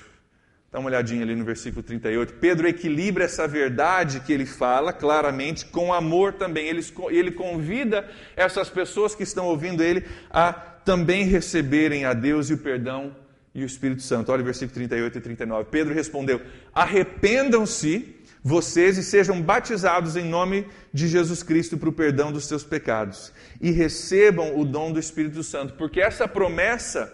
Dá 0.72 0.80
uma 0.80 0.88
olhadinha 0.88 1.22
ali 1.22 1.37
no 1.37 1.44
versículo 1.44 1.84
38. 1.84 2.34
Pedro 2.40 2.66
equilibra 2.66 3.22
essa 3.22 3.46
verdade 3.46 4.18
que 4.18 4.32
ele 4.32 4.44
fala 4.44 4.92
claramente 4.92 5.66
com 5.66 5.94
amor 5.94 6.32
também. 6.32 6.66
Ele, 6.66 6.84
ele 7.10 7.30
convida 7.30 8.10
essas 8.34 8.68
pessoas 8.68 9.14
que 9.14 9.22
estão 9.22 9.46
ouvindo 9.46 9.84
ele 9.84 10.04
a 10.28 10.52
também 10.52 11.26
receberem 11.26 12.06
a 12.06 12.12
Deus 12.12 12.50
e 12.50 12.54
o 12.54 12.58
perdão 12.58 13.14
e 13.54 13.62
o 13.62 13.66
Espírito 13.66 14.02
Santo. 14.02 14.32
Olha 14.32 14.42
o 14.42 14.44
versículo 14.44 14.74
38 14.74 15.16
e 15.16 15.20
39. 15.20 15.68
Pedro 15.70 15.94
respondeu: 15.94 16.42
Arrependam-se 16.74 18.23
vocês 18.46 18.98
e 18.98 19.02
sejam 19.02 19.40
batizados 19.40 20.16
em 20.16 20.28
nome 20.28 20.68
de 20.92 21.09
Jesus 21.09 21.42
Cristo 21.42 21.78
para 21.78 21.88
o 21.88 21.92
perdão 21.92 22.30
dos 22.30 22.44
seus 22.44 22.62
pecados 22.62 23.33
e 23.59 23.70
recebam 23.70 24.59
o 24.61 24.66
dom 24.66 24.92
do 24.92 25.00
Espírito 25.00 25.42
Santo, 25.42 25.72
porque 25.74 25.98
essa 25.98 26.28
promessa 26.28 27.11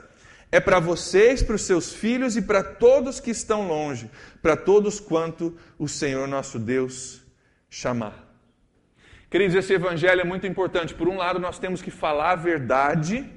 é 0.51 0.59
para 0.59 0.81
vocês, 0.81 1.41
para 1.41 1.55
os 1.55 1.63
seus 1.63 1.93
filhos 1.93 2.37
e 2.37 2.43
para 2.43 2.65
todos 2.65 3.21
que 3.21 3.31
estão 3.31 3.69
longe, 3.69 4.11
para 4.43 4.57
todos 4.57 4.99
quanto 4.99 5.57
o 5.79 5.87
Senhor 5.87 6.27
nosso 6.27 6.59
Deus 6.59 7.23
chamar. 7.71 8.29
Queridos, 9.31 9.55
esse 9.55 9.73
evangelho 9.73 10.23
é 10.23 10.25
muito 10.25 10.49
importante. 10.49 10.93
Por 10.93 11.07
um 11.07 11.17
lado, 11.17 11.39
nós 11.39 11.61
temos 11.61 11.81
que 11.81 11.93
falar 11.93 12.33
a 12.33 12.35
verdade 12.35 13.31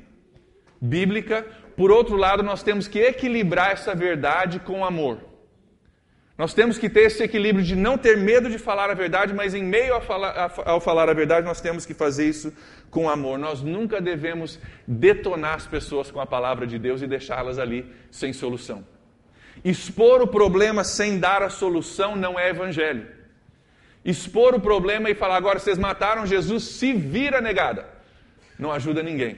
bíblica, 0.81 1.45
por 1.77 1.91
outro 1.91 2.15
lado, 2.15 2.41
nós 2.41 2.63
temos 2.63 2.87
que 2.87 2.97
equilibrar 2.97 3.71
essa 3.71 3.93
verdade 3.93 4.59
com 4.59 4.83
amor. 4.83 5.32
Nós 6.35 6.53
temos 6.53 6.79
que 6.79 6.89
ter 6.89 7.01
esse 7.01 7.21
equilíbrio 7.21 7.63
de 7.63 7.75
não 7.75 7.95
ter 7.95 8.17
medo 8.17 8.49
de 8.49 8.57
falar 8.57 8.89
a 8.89 8.95
verdade, 8.95 9.33
mas 9.33 9.53
em 9.53 9.63
meio 9.63 9.93
ao 9.93 10.81
falar 10.81 11.09
a 11.09 11.13
verdade, 11.13 11.45
nós 11.45 11.61
temos 11.61 11.85
que 11.85 11.93
fazer 11.93 12.27
isso 12.27 12.51
com 12.89 13.07
amor. 13.07 13.37
Nós 13.37 13.61
nunca 13.61 14.01
devemos 14.01 14.59
detonar 14.87 15.55
as 15.55 15.67
pessoas 15.67 16.09
com 16.09 16.19
a 16.19 16.25
palavra 16.25 16.65
de 16.65 16.79
Deus 16.79 17.03
e 17.03 17.07
deixá-las 17.07 17.59
ali 17.59 17.85
sem 18.09 18.33
solução. 18.33 18.83
Expor 19.63 20.23
o 20.23 20.27
problema 20.27 20.83
sem 20.83 21.19
dar 21.19 21.43
a 21.43 21.49
solução 21.49 22.15
não 22.15 22.39
é 22.39 22.49
evangelho. 22.49 23.07
Expor 24.03 24.55
o 24.55 24.59
problema 24.59 25.11
e 25.11 25.15
falar 25.15 25.37
agora 25.37 25.59
vocês 25.59 25.77
mataram 25.77 26.25
Jesus, 26.25 26.63
se 26.63 26.93
vira 26.93 27.39
negada, 27.39 27.87
não 28.59 28.71
ajuda 28.71 29.01
ninguém, 29.01 29.37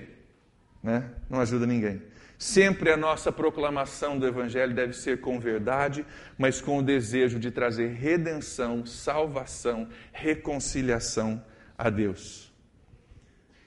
né? 0.81 1.11
Não 1.29 1.39
ajuda 1.39 1.67
ninguém. 1.67 2.01
Sempre 2.45 2.91
a 2.91 2.95
nossa 2.95 3.31
proclamação 3.31 4.19
do 4.19 4.27
Evangelho 4.27 4.71
deve 4.71 4.93
ser 4.93 5.19
com 5.19 5.39
verdade, 5.39 6.05
mas 6.37 6.61
com 6.61 6.77
o 6.77 6.83
desejo 6.83 7.39
de 7.39 7.49
trazer 7.49 7.93
redenção, 7.93 8.85
salvação, 8.85 9.89
reconciliação 10.13 11.43
a 11.75 11.89
Deus. 11.89 12.53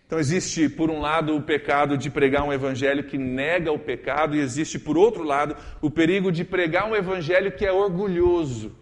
Então, 0.07 0.17
existe, 0.17 0.69
por 0.69 0.91
um 0.91 1.01
lado, 1.01 1.35
o 1.35 1.43
pecado 1.43 1.99
de 1.99 2.09
pregar 2.09 2.45
um 2.45 2.53
evangelho 2.53 3.03
que 3.03 3.19
nega 3.19 3.73
o 3.73 3.81
pecado, 3.81 4.37
e 4.37 4.38
existe, 4.38 4.79
por 4.79 4.97
outro 4.97 5.25
lado, 5.25 5.57
o 5.83 5.91
perigo 5.91 6.31
de 6.31 6.45
pregar 6.45 6.88
um 6.88 6.95
evangelho 6.95 7.51
que 7.51 7.67
é 7.67 7.73
orgulhoso. 7.73 8.79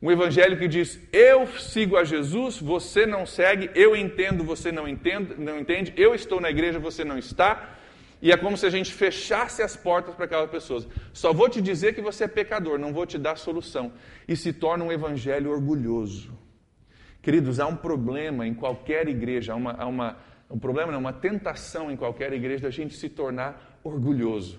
Um 0.00 0.10
evangelho 0.10 0.56
que 0.56 0.66
diz: 0.66 0.98
Eu 1.12 1.46
sigo 1.46 1.98
a 1.98 2.04
Jesus, 2.04 2.58
você 2.58 3.04
não 3.04 3.26
segue, 3.26 3.70
eu 3.74 3.94
entendo, 3.94 4.42
você 4.42 4.72
não 4.72 4.88
entende, 4.88 5.34
não 5.36 5.60
entende, 5.60 5.92
eu 5.94 6.14
estou 6.14 6.40
na 6.40 6.48
igreja, 6.48 6.78
você 6.78 7.04
não 7.04 7.18
está. 7.18 7.74
E 8.24 8.32
é 8.32 8.38
como 8.38 8.56
se 8.56 8.64
a 8.64 8.70
gente 8.70 8.90
fechasse 8.90 9.60
as 9.60 9.76
portas 9.76 10.14
para 10.14 10.24
aquelas 10.24 10.50
pessoas. 10.50 10.88
Só 11.12 11.30
vou 11.30 11.46
te 11.46 11.60
dizer 11.60 11.94
que 11.94 12.00
você 12.00 12.24
é 12.24 12.26
pecador, 12.26 12.78
não 12.78 12.90
vou 12.90 13.04
te 13.04 13.18
dar 13.18 13.36
solução. 13.36 13.92
E 14.26 14.34
se 14.34 14.50
torna 14.50 14.82
um 14.82 14.90
evangelho 14.90 15.50
orgulhoso. 15.50 16.32
Queridos, 17.20 17.60
há 17.60 17.66
um 17.66 17.76
problema 17.76 18.46
em 18.46 18.54
qualquer 18.54 19.08
igreja, 19.08 19.52
há, 19.52 19.56
uma, 19.56 19.72
há 19.72 19.84
uma, 19.84 20.16
um 20.50 20.58
problema, 20.58 20.90
não, 20.90 21.00
uma 21.00 21.12
tentação 21.12 21.90
em 21.90 21.98
qualquer 21.98 22.32
igreja 22.32 22.62
da 22.62 22.70
gente 22.70 22.94
se 22.96 23.10
tornar 23.10 23.78
orgulhoso. 23.84 24.58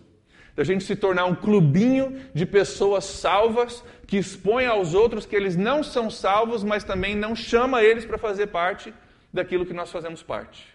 da 0.56 0.64
gente 0.64 0.84
se 0.84 0.96
tornar 0.96 1.26
um 1.26 1.34
clubinho 1.34 2.22
de 2.36 2.46
pessoas 2.46 3.04
salvas 3.04 3.84
que 4.06 4.18
expõem 4.18 4.68
aos 4.68 4.94
outros 4.94 5.26
que 5.26 5.36
eles 5.36 5.56
não 5.56 5.82
são 5.82 6.12
salvos, 6.12 6.64
mas 6.64 6.84
também 6.84 7.16
não 7.16 7.36
chama 7.36 7.82
eles 7.82 8.06
para 8.06 8.20
fazer 8.20 8.46
parte 8.46 8.94
daquilo 9.34 9.66
que 9.66 9.74
nós 9.74 9.92
fazemos 9.92 10.22
parte. 10.22 10.75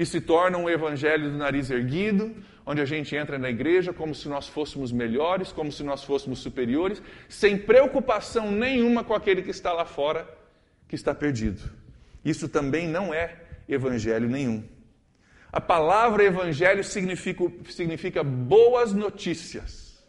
E 0.00 0.06
se 0.06 0.18
torna 0.18 0.56
um 0.56 0.66
evangelho 0.66 1.30
do 1.30 1.36
nariz 1.36 1.68
erguido, 1.68 2.34
onde 2.64 2.80
a 2.80 2.86
gente 2.86 3.14
entra 3.14 3.38
na 3.38 3.50
igreja 3.50 3.92
como 3.92 4.14
se 4.14 4.30
nós 4.30 4.48
fôssemos 4.48 4.90
melhores, 4.90 5.52
como 5.52 5.70
se 5.70 5.82
nós 5.82 6.02
fôssemos 6.02 6.38
superiores, 6.38 7.02
sem 7.28 7.58
preocupação 7.58 8.50
nenhuma 8.50 9.04
com 9.04 9.12
aquele 9.12 9.42
que 9.42 9.50
está 9.50 9.74
lá 9.74 9.84
fora, 9.84 10.26
que 10.88 10.94
está 10.94 11.14
perdido. 11.14 11.70
Isso 12.24 12.48
também 12.48 12.88
não 12.88 13.12
é 13.12 13.42
evangelho 13.68 14.26
nenhum. 14.26 14.64
A 15.52 15.60
palavra 15.60 16.24
evangelho 16.24 16.82
significa, 16.82 17.44
significa 17.68 18.24
boas 18.24 18.94
notícias. 18.94 20.02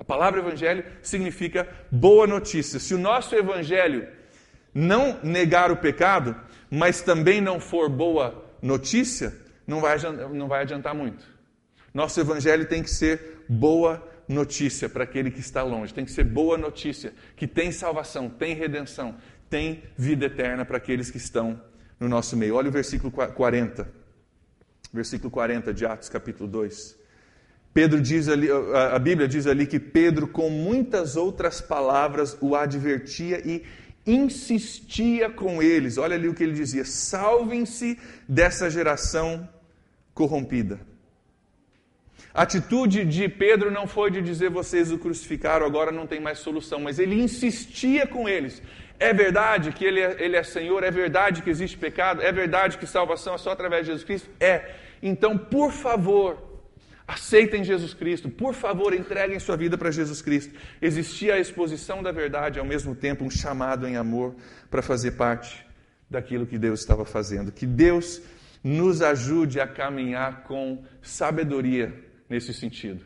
A 0.00 0.02
palavra 0.02 0.40
evangelho 0.40 0.84
significa 1.00 1.68
boa 1.92 2.26
notícia. 2.26 2.80
Se 2.80 2.92
o 2.92 2.98
nosso 2.98 3.36
evangelho 3.36 4.08
não 4.74 5.20
negar 5.22 5.70
o 5.70 5.76
pecado, 5.76 6.34
mas 6.68 7.02
também 7.02 7.40
não 7.40 7.60
for 7.60 7.88
boa 7.88 8.30
notícia, 8.30 8.47
não 8.62 9.80
vai, 9.80 9.98
não 10.32 10.48
vai 10.48 10.62
adiantar 10.62 10.94
muito. 10.94 11.24
Nosso 11.92 12.20
evangelho 12.20 12.66
tem 12.66 12.82
que 12.82 12.90
ser 12.90 13.44
boa 13.48 14.06
notícia 14.28 14.88
para 14.88 15.04
aquele 15.04 15.30
que 15.30 15.40
está 15.40 15.62
longe, 15.62 15.94
tem 15.94 16.04
que 16.04 16.10
ser 16.10 16.24
boa 16.24 16.58
notícia, 16.58 17.12
que 17.34 17.46
tem 17.46 17.72
salvação, 17.72 18.28
tem 18.28 18.54
redenção, 18.54 19.16
tem 19.48 19.82
vida 19.96 20.26
eterna 20.26 20.64
para 20.64 20.76
aqueles 20.76 21.10
que 21.10 21.16
estão 21.16 21.60
no 21.98 22.08
nosso 22.08 22.36
meio. 22.36 22.54
Olha 22.54 22.68
o 22.68 22.72
versículo 22.72 23.10
40 23.10 23.98
versículo 24.92 25.30
40 25.30 25.72
de 25.72 25.86
Atos, 25.86 26.08
capítulo 26.08 26.48
2. 26.48 26.96
Pedro 27.74 28.00
diz 28.00 28.28
ali, 28.28 28.48
a 28.50 28.98
Bíblia 28.98 29.28
diz 29.28 29.46
ali 29.46 29.66
que 29.66 29.78
Pedro, 29.78 30.26
com 30.26 30.50
muitas 30.50 31.16
outras 31.16 31.60
palavras, 31.60 32.36
o 32.40 32.56
advertia 32.56 33.40
e 33.46 33.62
insistia 34.08 35.28
com 35.28 35.62
eles. 35.62 35.98
Olha 35.98 36.16
ali 36.16 36.28
o 36.28 36.34
que 36.34 36.42
ele 36.42 36.52
dizia: 36.52 36.84
salvem-se 36.84 37.98
dessa 38.28 38.70
geração 38.70 39.48
corrompida. 40.14 40.80
A 42.32 42.42
atitude 42.42 43.04
de 43.04 43.28
Pedro 43.28 43.70
não 43.70 43.86
foi 43.86 44.10
de 44.10 44.22
dizer 44.22 44.50
vocês 44.50 44.92
o 44.92 44.98
crucificaram, 44.98 45.66
agora 45.66 45.90
não 45.90 46.06
tem 46.06 46.20
mais 46.20 46.38
solução, 46.38 46.80
mas 46.80 46.98
ele 46.98 47.20
insistia 47.20 48.06
com 48.06 48.28
eles. 48.28 48.62
É 48.98 49.12
verdade 49.12 49.72
que 49.72 49.84
ele 49.84 50.00
é, 50.00 50.16
ele 50.18 50.36
é 50.36 50.42
Senhor? 50.42 50.82
É 50.82 50.90
verdade 50.90 51.42
que 51.42 51.50
existe 51.50 51.76
pecado? 51.76 52.22
É 52.22 52.32
verdade 52.32 52.78
que 52.78 52.86
salvação 52.86 53.34
é 53.34 53.38
só 53.38 53.50
através 53.50 53.82
de 53.82 53.86
Jesus 53.88 54.04
Cristo? 54.04 54.28
É. 54.40 54.74
Então, 55.02 55.38
por 55.38 55.72
favor, 55.72 56.47
aceitem 57.08 57.64
Jesus 57.64 57.94
Cristo. 57.94 58.28
Por 58.28 58.54
favor, 58.54 58.94
entreguem 58.94 59.40
sua 59.40 59.56
vida 59.56 59.76
para 59.76 59.90
Jesus 59.90 60.22
Cristo. 60.22 60.54
Existia 60.80 61.34
a 61.34 61.40
exposição 61.40 62.02
da 62.02 62.12
verdade, 62.12 62.58
ao 62.58 62.64
mesmo 62.64 62.94
tempo 62.94 63.24
um 63.24 63.30
chamado 63.30 63.88
em 63.88 63.96
amor 63.96 64.36
para 64.70 64.82
fazer 64.82 65.12
parte 65.12 65.66
daquilo 66.10 66.46
que 66.46 66.58
Deus 66.58 66.80
estava 66.80 67.04
fazendo. 67.04 67.50
Que 67.50 67.66
Deus 67.66 68.20
nos 68.62 69.00
ajude 69.00 69.58
a 69.58 69.66
caminhar 69.66 70.42
com 70.44 70.84
sabedoria 71.02 71.94
nesse 72.28 72.52
sentido. 72.52 73.04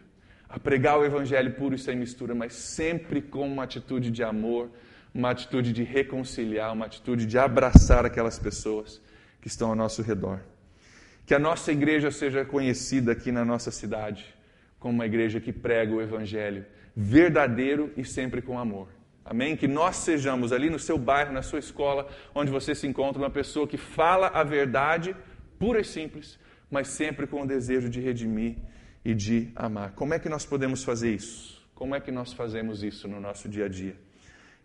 A 0.48 0.58
pregar 0.58 0.98
o 0.98 1.04
evangelho 1.04 1.54
puro 1.54 1.76
e 1.76 1.78
sem 1.78 1.96
mistura, 1.96 2.34
mas 2.34 2.52
sempre 2.52 3.22
com 3.22 3.46
uma 3.46 3.62
atitude 3.62 4.10
de 4.10 4.24
amor 4.24 4.68
uma 5.14 5.30
atitude 5.30 5.72
de 5.72 5.82
reconciliar, 5.82 6.72
uma 6.72 6.86
atitude 6.86 7.26
de 7.26 7.38
abraçar 7.38 8.06
aquelas 8.06 8.38
pessoas 8.38 9.00
que 9.40 9.48
estão 9.48 9.68
ao 9.68 9.76
nosso 9.76 10.02
redor. 10.02 10.40
Que 11.24 11.34
a 11.34 11.38
nossa 11.38 11.72
igreja 11.72 12.10
seja 12.10 12.44
conhecida 12.44 13.12
aqui 13.12 13.30
na 13.30 13.44
nossa 13.44 13.70
cidade 13.70 14.24
como 14.78 14.94
uma 14.94 15.06
igreja 15.06 15.40
que 15.40 15.52
prega 15.52 15.94
o 15.94 16.02
Evangelho 16.02 16.66
verdadeiro 16.94 17.92
e 17.96 18.04
sempre 18.04 18.42
com 18.42 18.58
amor. 18.58 18.88
Amém? 19.24 19.56
Que 19.56 19.68
nós 19.68 19.96
sejamos 19.96 20.52
ali 20.52 20.68
no 20.68 20.78
seu 20.78 20.98
bairro, 20.98 21.32
na 21.32 21.42
sua 21.42 21.60
escola, 21.60 22.08
onde 22.34 22.50
você 22.50 22.74
se 22.74 22.86
encontra, 22.86 23.22
uma 23.22 23.30
pessoa 23.30 23.66
que 23.66 23.76
fala 23.76 24.26
a 24.26 24.42
verdade 24.42 25.14
pura 25.58 25.80
e 25.80 25.84
simples, 25.84 26.38
mas 26.68 26.88
sempre 26.88 27.26
com 27.26 27.42
o 27.42 27.46
desejo 27.46 27.88
de 27.88 28.00
redimir 28.00 28.56
e 29.04 29.14
de 29.14 29.50
amar. 29.54 29.92
Como 29.92 30.12
é 30.12 30.18
que 30.18 30.28
nós 30.28 30.44
podemos 30.44 30.82
fazer 30.82 31.14
isso? 31.14 31.62
Como 31.74 31.94
é 31.94 32.00
que 32.00 32.10
nós 32.10 32.32
fazemos 32.32 32.82
isso 32.82 33.06
no 33.06 33.20
nosso 33.20 33.48
dia 33.48 33.66
a 33.66 33.68
dia? 33.68 33.96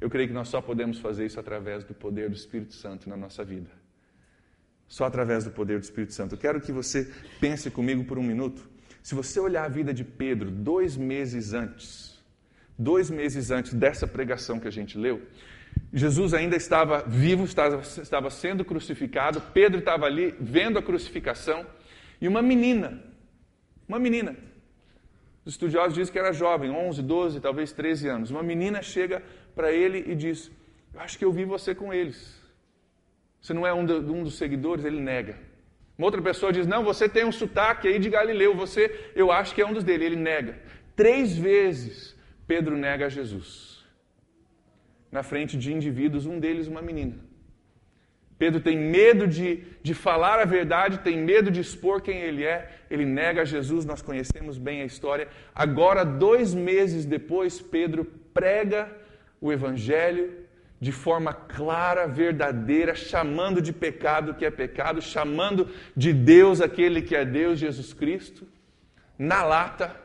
Eu 0.02 0.10
creio 0.10 0.28
que 0.28 0.34
nós 0.34 0.48
só 0.48 0.60
podemos 0.60 1.00
fazer 1.00 1.26
isso 1.26 1.40
através 1.40 1.84
do 1.84 1.94
poder 1.94 2.30
do 2.30 2.36
Espírito 2.36 2.74
Santo 2.74 3.08
na 3.08 3.16
nossa 3.16 3.44
vida. 3.44 3.70
Só 4.88 5.06
através 5.06 5.44
do 5.44 5.52
poder 5.52 5.80
do 5.80 5.84
Espírito 5.84 6.14
Santo. 6.14 6.36
Eu 6.36 6.40
quero 6.40 6.62
que 6.62 6.72
você 6.72 7.12
pense 7.40 7.70
comigo 7.70 8.04
por 8.06 8.18
um 8.18 8.24
minuto. 8.24 8.68
Se 9.04 9.16
você 9.16 9.40
olhar 9.40 9.66
a 9.66 9.70
vida 9.70 9.94
de 9.94 10.04
Pedro 10.04 10.50
dois 10.52 10.98
meses 10.98 11.54
antes, 11.54 12.18
dois 12.78 13.10
meses 13.10 13.52
antes 13.52 13.74
dessa 13.74 14.06
pregação 14.08 14.60
que 14.60 14.68
a 14.68 14.72
gente 14.72 14.98
leu, 14.98 15.22
Jesus 15.94 16.34
ainda 16.34 16.56
estava 16.56 17.04
vivo, 17.08 17.46
estava, 17.46 18.30
sendo 18.30 18.66
crucificado, 18.66 19.42
Pedro 19.54 19.80
estava 19.80 20.06
ali 20.06 20.36
vendo 20.40 20.78
a 20.78 20.84
crucificação, 20.84 21.66
e 22.20 22.28
uma 22.28 22.42
menina, 22.42 23.02
uma 23.88 24.00
menina, 24.00 24.36
os 25.46 25.54
estudiosos 25.54 25.94
dizem 25.94 26.12
que 26.12 26.20
era 26.20 26.34
jovem, 26.34 26.70
11, 26.72 27.02
12, 27.02 27.40
talvez 27.40 27.72
13 27.72 28.08
anos, 28.10 28.32
uma 28.32 28.44
menina 28.44 28.82
chega 28.82 29.24
para 29.56 29.72
ele 29.72 30.04
e 30.12 30.16
diz: 30.16 30.52
Eu 30.94 31.00
acho 31.00 31.18
que 31.18 31.24
eu 31.24 31.32
vi 31.32 31.46
você 31.46 31.74
com 31.74 31.94
eles. 31.94 32.38
Você 33.42 33.54
não 33.54 33.66
é 33.66 33.74
um, 33.74 33.86
de, 33.86 33.94
um 33.94 34.24
dos 34.24 34.38
seguidores? 34.38 34.86
Ele 34.86 35.00
nega. 35.00 35.38
Uma 35.98 36.08
outra 36.08 36.22
pessoa 36.22 36.52
diz: 36.52 36.68
Não, 36.68 36.84
você 36.84 37.08
tem 37.10 37.26
um 37.26 37.32
sotaque 37.32 37.88
aí 37.88 38.00
de 38.00 38.10
Galileu, 38.10 38.56
você, 38.56 39.12
eu 39.16 39.32
acho 39.32 39.54
que 39.54 39.62
é 39.62 39.66
um 39.66 39.74
dos 39.74 39.84
dele. 39.84 40.06
Ele 40.06 40.16
nega. 40.16 40.60
Três 40.96 41.38
vezes 41.38 42.16
Pedro 42.48 42.78
nega 42.78 43.06
a 43.08 43.10
Jesus. 43.10 43.86
Na 45.12 45.24
frente 45.24 45.58
de 45.58 45.74
indivíduos, 45.74 46.26
um 46.26 46.40
deles 46.40 46.68
uma 46.68 46.82
menina. 46.82 47.16
Pedro 48.38 48.60
tem 48.62 48.78
medo 48.78 49.28
de, 49.28 49.64
de 49.82 49.94
falar 49.96 50.40
a 50.40 50.46
verdade, 50.46 51.00
tem 51.00 51.18
medo 51.18 51.50
de 51.50 51.60
expor 51.60 52.02
quem 52.02 52.20
ele 52.20 52.44
é, 52.44 52.70
ele 52.90 53.04
nega 53.04 53.44
Jesus, 53.44 53.84
nós 53.84 54.02
conhecemos 54.02 54.60
bem 54.60 54.82
a 54.82 54.86
história. 54.86 55.28
Agora, 55.56 56.04
dois 56.04 56.54
meses 56.54 57.04
depois, 57.04 57.60
Pedro 57.60 58.06
prega 58.34 58.96
o 59.42 59.52
Evangelho 59.52 60.47
de 60.80 60.92
forma 60.92 61.34
clara, 61.34 62.08
verdadeira, 62.08 62.94
chamando 62.94 63.62
de 63.62 63.74
pecado 63.74 64.32
o 64.32 64.36
que 64.36 64.46
é 64.46 64.52
pecado, 64.52 65.02
chamando 65.02 65.70
de 65.96 66.14
Deus 66.14 66.62
aquele 66.62 67.02
que 67.02 67.16
é 67.16 67.26
Deus, 67.26 67.60
Jesus 67.60 67.94
Cristo, 67.94 68.48
na 69.18 69.44
lata, 69.44 69.96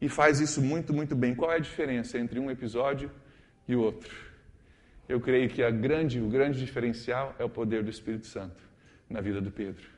e 0.00 0.08
faz 0.08 0.40
isso 0.40 0.60
muito, 0.60 0.92
muito 0.92 1.16
bem. 1.16 1.34
Qual 1.34 1.50
é 1.50 1.56
a 1.56 1.60
diferença 1.60 2.18
entre 2.18 2.38
um 2.38 2.50
episódio 2.50 3.10
e 3.66 3.74
o 3.74 3.80
outro? 3.80 4.14
Eu 5.08 5.20
creio 5.20 5.48
que 5.48 5.62
a 5.62 5.70
grande, 5.70 6.20
o 6.20 6.28
grande 6.28 6.58
diferencial 6.58 7.34
é 7.38 7.44
o 7.44 7.48
poder 7.48 7.82
do 7.82 7.90
Espírito 7.90 8.26
Santo 8.26 8.62
na 9.08 9.20
vida 9.20 9.40
do 9.40 9.50
Pedro 9.50 9.93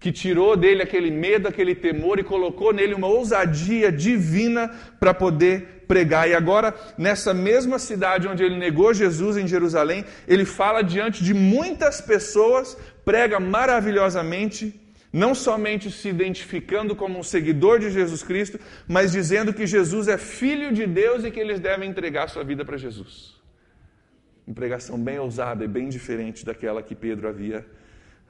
que 0.00 0.12
tirou 0.12 0.56
dele 0.56 0.82
aquele 0.82 1.10
medo, 1.10 1.48
aquele 1.48 1.74
temor 1.74 2.18
e 2.18 2.24
colocou 2.24 2.72
nele 2.72 2.94
uma 2.94 3.08
ousadia 3.08 3.90
divina 3.90 4.68
para 5.00 5.12
poder 5.12 5.84
pregar. 5.88 6.28
E 6.28 6.34
agora, 6.34 6.74
nessa 6.96 7.34
mesma 7.34 7.78
cidade 7.78 8.28
onde 8.28 8.44
ele 8.44 8.56
negou 8.56 8.94
Jesus, 8.94 9.36
em 9.36 9.48
Jerusalém, 9.48 10.04
ele 10.28 10.44
fala 10.44 10.82
diante 10.82 11.24
de 11.24 11.34
muitas 11.34 12.00
pessoas, 12.00 12.76
prega 13.04 13.40
maravilhosamente, 13.40 14.80
não 15.12 15.34
somente 15.34 15.90
se 15.90 16.08
identificando 16.08 16.94
como 16.94 17.18
um 17.18 17.22
seguidor 17.22 17.80
de 17.80 17.90
Jesus 17.90 18.22
Cristo, 18.22 18.60
mas 18.86 19.10
dizendo 19.10 19.52
que 19.52 19.66
Jesus 19.66 20.06
é 20.06 20.18
filho 20.18 20.72
de 20.72 20.86
Deus 20.86 21.24
e 21.24 21.30
que 21.30 21.40
eles 21.40 21.58
devem 21.58 21.88
entregar 21.90 22.28
sua 22.28 22.44
vida 22.44 22.64
para 22.64 22.76
Jesus. 22.76 23.34
Uma 24.46 24.54
pregação 24.54 24.98
bem 24.98 25.18
ousada 25.18 25.64
e 25.64 25.68
bem 25.68 25.88
diferente 25.88 26.44
daquela 26.44 26.82
que 26.82 26.94
Pedro 26.94 27.26
havia 27.28 27.66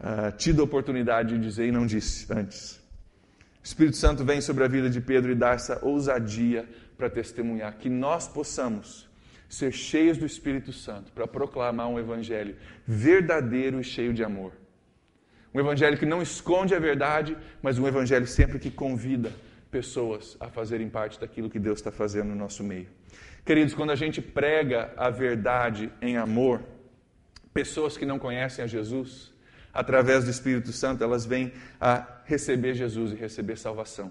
uh, 0.01 0.37
tido 0.37 0.61
a 0.61 0.65
oportunidade 0.65 1.37
de 1.37 1.41
dizer 1.41 1.67
e 1.67 1.73
não 1.73 1.87
disse 1.87 2.27
antes. 2.33 2.81
O 3.63 3.65
Espírito 3.65 3.97
Santo 3.97 4.25
vem 4.25 4.41
sobre 4.41 4.65
a 4.65 4.69
vida 4.69 4.89
de 4.89 5.01
Pedro 5.01 5.33
e 5.33 5.35
dá 5.35 5.51
essa 5.51 5.85
ousadia 5.85 6.69
para 6.97 7.11
testemunhar, 7.11 7.77
que 7.77 7.89
nós 7.89 8.27
possamos 8.27 9.09
ser 9.49 9.73
cheios 9.73 10.19
do 10.19 10.27
Espírito 10.27 10.73
Santo 10.73 11.11
para 11.13 11.27
proclamar 11.27 11.89
um 11.89 11.99
evangelho 11.99 12.57
verdadeiro 12.87 13.81
e 13.81 13.85
cheio 13.85 14.13
de 14.13 14.23
amor. 14.23 14.53
Um 15.55 15.61
evangelho 15.61 15.97
que 15.97 16.05
não 16.05 16.21
esconde 16.21 16.75
a 16.75 16.79
verdade, 16.79 17.37
mas 17.63 17.79
um 17.79 17.89
evangelho 17.89 18.27
sempre 18.27 18.59
que 18.59 18.71
convida 18.71 19.33
pessoas 19.71 20.37
a 20.41 20.49
fazerem 20.49 20.89
parte 20.89 21.19
daquilo 21.19 21.49
que 21.49 21.59
Deus 21.59 21.79
está 21.79 21.91
fazendo 21.91 22.29
no 22.29 22.35
nosso 22.35 22.63
meio. 22.63 22.89
Queridos, 23.45 23.75
quando 23.75 23.91
a 23.91 23.97
gente 23.97 24.21
prega 24.21 24.93
a 24.97 25.09
verdade 25.09 25.91
em 26.03 26.17
amor, 26.17 26.63
pessoas 27.53 27.97
que 27.97 28.05
não 28.05 28.19
conhecem 28.19 28.63
a 28.63 28.69
Jesus, 28.69 29.33
através 29.73 30.25
do 30.25 30.31
Espírito 30.31 30.73
Santo, 30.73 31.03
elas 31.05 31.25
vêm 31.25 31.53
a 31.81 32.07
receber 32.25 32.75
Jesus 32.75 33.13
e 33.13 33.15
receber 33.15 33.57
salvação. 33.57 34.11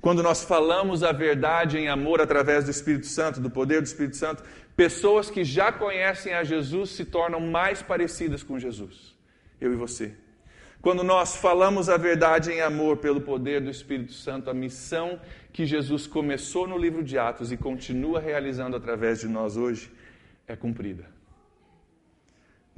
Quando 0.00 0.22
nós 0.22 0.44
falamos 0.44 1.02
a 1.02 1.10
verdade 1.10 1.76
em 1.76 1.88
amor 1.88 2.20
através 2.20 2.64
do 2.64 2.70
Espírito 2.70 3.06
Santo, 3.06 3.40
do 3.40 3.50
poder 3.50 3.80
do 3.80 3.86
Espírito 3.86 4.16
Santo, 4.16 4.44
pessoas 4.76 5.28
que 5.28 5.42
já 5.42 5.72
conhecem 5.72 6.34
a 6.34 6.44
Jesus 6.44 6.90
se 6.90 7.04
tornam 7.04 7.40
mais 7.40 7.82
parecidas 7.82 8.42
com 8.42 8.58
Jesus. 8.58 9.16
Eu 9.60 9.72
e 9.72 9.76
você. 9.76 10.14
Quando 10.80 11.02
nós 11.02 11.34
falamos 11.34 11.88
a 11.88 11.96
verdade 11.96 12.52
em 12.52 12.60
amor 12.60 12.98
pelo 12.98 13.20
poder 13.20 13.60
do 13.60 13.68
Espírito 13.68 14.12
Santo, 14.12 14.48
a 14.48 14.54
missão 14.54 15.20
que 15.52 15.66
Jesus 15.66 16.06
começou 16.06 16.68
no 16.68 16.78
livro 16.78 17.02
de 17.02 17.18
Atos 17.18 17.50
e 17.50 17.56
continua 17.56 18.20
realizando 18.20 18.76
através 18.76 19.18
de 19.18 19.26
nós 19.26 19.56
hoje 19.56 19.90
é 20.46 20.54
cumprida. 20.54 21.17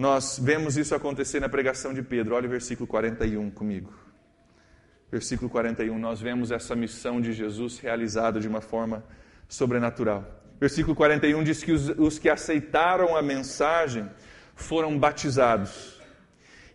Nós 0.01 0.41
vemos 0.43 0.79
isso 0.79 0.95
acontecer 0.95 1.41
na 1.41 1.49
pregação 1.51 1.93
de 1.93 2.03
Pedro. 2.03 2.35
Olha 2.35 2.47
o 2.47 2.51
versículo 2.51 2.87
41 2.87 3.51
comigo. 3.51 3.93
Versículo 5.13 5.51
41, 5.51 5.99
nós 5.99 6.23
vemos 6.23 6.51
essa 6.51 6.75
missão 6.75 7.21
de 7.21 7.35
Jesus 7.35 7.79
realizada 7.79 8.41
de 8.41 8.49
uma 8.49 8.63
forma 8.63 9.05
sobrenatural. 9.47 10.25
Versículo 10.59 10.97
41 10.97 11.45
diz 11.45 11.63
que 11.63 11.73
os, 11.73 11.91
os 11.99 12.19
que 12.19 12.31
aceitaram 12.31 13.15
a 13.15 13.21
mensagem 13.21 14.09
foram 14.55 14.99
batizados. 14.99 16.01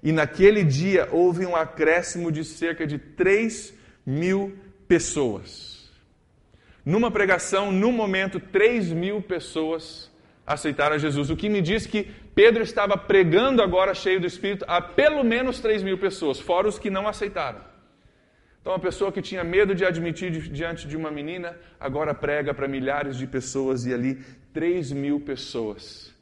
E 0.03 0.11
naquele 0.11 0.63
dia 0.63 1.09
houve 1.11 1.47
um 1.47 1.55
acréscimo 1.55 2.31
de 2.31 2.45
cerca 2.45 2.85
de 2.85 2.99
3 2.99 3.73
mil 4.05 4.55
pessoas. 4.87 5.89
Numa 6.85 7.09
pregação, 7.09 7.71
num 7.71 7.91
momento, 7.91 8.39
3 8.39 8.91
mil 8.91 9.19
pessoas 9.19 10.11
aceitaram 10.45 10.99
Jesus. 10.99 11.31
O 11.31 11.35
que 11.35 11.49
me 11.49 11.59
diz 11.59 11.87
que 11.87 12.07
Pedro 12.35 12.61
estava 12.61 12.97
pregando 12.97 13.63
agora, 13.63 13.95
cheio 13.95 14.19
do 14.19 14.27
Espírito, 14.27 14.65
a 14.67 14.81
pelo 14.81 15.23
menos 15.23 15.59
3 15.59 15.81
mil 15.81 15.97
pessoas, 15.97 16.39
fora 16.39 16.67
os 16.67 16.77
que 16.77 16.89
não 16.89 17.07
aceitaram. 17.07 17.61
Então, 18.61 18.73
uma 18.73 18.79
pessoa 18.79 19.11
que 19.11 19.21
tinha 19.21 19.43
medo 19.43 19.73
de 19.73 19.85
admitir 19.85 20.31
diante 20.51 20.87
de 20.87 20.97
uma 20.97 21.09
menina, 21.09 21.57
agora 21.79 22.13
prega 22.13 22.53
para 22.53 22.67
milhares 22.67 23.15
de 23.17 23.25
pessoas 23.25 23.85
e 23.85 23.93
ali 23.93 24.15
3 24.53 24.91
mil 24.91 25.19
pessoas 25.19 26.13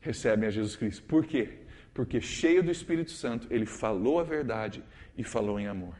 recebem 0.00 0.48
a 0.48 0.50
Jesus 0.50 0.74
Cristo. 0.76 1.02
Por 1.02 1.26
quê? 1.26 1.60
porque 1.92 2.20
cheio 2.20 2.62
do 2.62 2.70
Espírito 2.70 3.10
Santo, 3.10 3.46
ele 3.50 3.66
falou 3.66 4.20
a 4.20 4.22
verdade 4.22 4.82
e 5.16 5.24
falou 5.24 5.58
em 5.58 5.66
amor. 5.66 5.94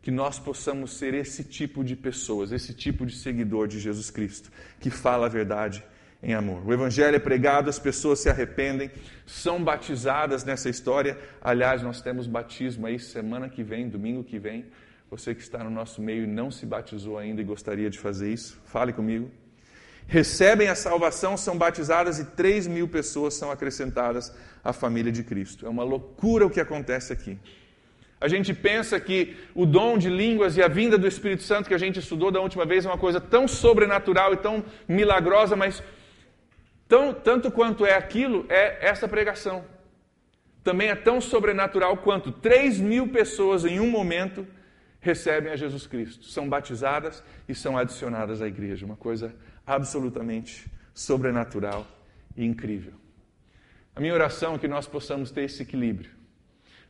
Que 0.00 0.10
nós 0.10 0.38
possamos 0.38 0.92
ser 0.92 1.14
esse 1.14 1.44
tipo 1.44 1.84
de 1.84 1.96
pessoas, 1.96 2.52
esse 2.52 2.74
tipo 2.74 3.06
de 3.06 3.16
seguidor 3.16 3.68
de 3.68 3.78
Jesus 3.78 4.10
Cristo, 4.10 4.50
que 4.80 4.90
fala 4.90 5.26
a 5.26 5.28
verdade 5.28 5.82
em 6.22 6.34
amor. 6.34 6.66
O 6.66 6.72
Evangelho 6.72 7.16
é 7.16 7.18
pregado, 7.18 7.68
as 7.68 7.78
pessoas 7.78 8.20
se 8.20 8.28
arrependem, 8.28 8.90
são 9.26 9.62
batizadas 9.62 10.44
nessa 10.44 10.68
história. 10.68 11.18
Aliás, 11.40 11.82
nós 11.82 12.00
temos 12.00 12.26
batismo 12.26 12.86
aí 12.86 12.98
semana 12.98 13.48
que 13.48 13.62
vem, 13.62 13.88
domingo 13.88 14.22
que 14.22 14.38
vem. 14.38 14.66
Você 15.10 15.34
que 15.34 15.42
está 15.42 15.62
no 15.62 15.70
nosso 15.70 16.00
meio 16.00 16.24
e 16.24 16.26
não 16.26 16.50
se 16.50 16.64
batizou 16.64 17.18
ainda 17.18 17.40
e 17.40 17.44
gostaria 17.44 17.90
de 17.90 17.98
fazer 17.98 18.32
isso, 18.32 18.60
fale 18.64 18.92
comigo 18.92 19.30
recebem 20.06 20.68
a 20.68 20.74
salvação, 20.74 21.36
são 21.36 21.56
batizadas 21.56 22.18
e 22.18 22.24
3 22.24 22.66
mil 22.66 22.88
pessoas 22.88 23.34
são 23.34 23.50
acrescentadas 23.50 24.34
à 24.62 24.72
família 24.72 25.12
de 25.12 25.22
Cristo. 25.22 25.66
É 25.66 25.68
uma 25.68 25.84
loucura 25.84 26.46
o 26.46 26.50
que 26.50 26.60
acontece 26.60 27.12
aqui. 27.12 27.38
A 28.20 28.28
gente 28.28 28.54
pensa 28.54 29.00
que 29.00 29.36
o 29.54 29.66
dom 29.66 29.98
de 29.98 30.08
línguas 30.08 30.56
e 30.56 30.62
a 30.62 30.68
vinda 30.68 30.96
do 30.96 31.08
Espírito 31.08 31.42
Santo 31.42 31.68
que 31.68 31.74
a 31.74 31.78
gente 31.78 31.98
estudou 31.98 32.30
da 32.30 32.40
última 32.40 32.64
vez 32.64 32.84
é 32.84 32.88
uma 32.88 32.98
coisa 32.98 33.20
tão 33.20 33.48
sobrenatural 33.48 34.32
e 34.32 34.36
tão 34.36 34.64
milagrosa, 34.86 35.56
mas 35.56 35.82
tão, 36.92 37.14
tanto 37.14 37.50
quanto 37.50 37.86
é 37.86 37.94
aquilo, 37.94 38.44
é 38.50 38.86
essa 38.86 39.08
pregação. 39.08 39.64
Também 40.62 40.90
é 40.90 40.94
tão 40.94 41.22
sobrenatural 41.22 41.96
quanto 41.96 42.30
3 42.30 42.80
mil 42.80 43.08
pessoas 43.08 43.64
em 43.64 43.80
um 43.80 43.90
momento 43.90 44.46
recebem 45.00 45.50
a 45.50 45.56
Jesus 45.56 45.86
Cristo, 45.86 46.26
são 46.26 46.46
batizadas 46.46 47.24
e 47.48 47.54
são 47.54 47.78
adicionadas 47.78 48.42
à 48.42 48.46
igreja. 48.46 48.84
Uma 48.84 48.94
coisa 48.94 49.34
absolutamente 49.66 50.70
sobrenatural 50.92 51.86
e 52.36 52.44
incrível. 52.44 52.92
A 53.96 54.00
minha 54.00 54.12
oração 54.12 54.56
é 54.56 54.58
que 54.58 54.68
nós 54.68 54.86
possamos 54.86 55.30
ter 55.30 55.44
esse 55.44 55.62
equilíbrio. 55.62 56.10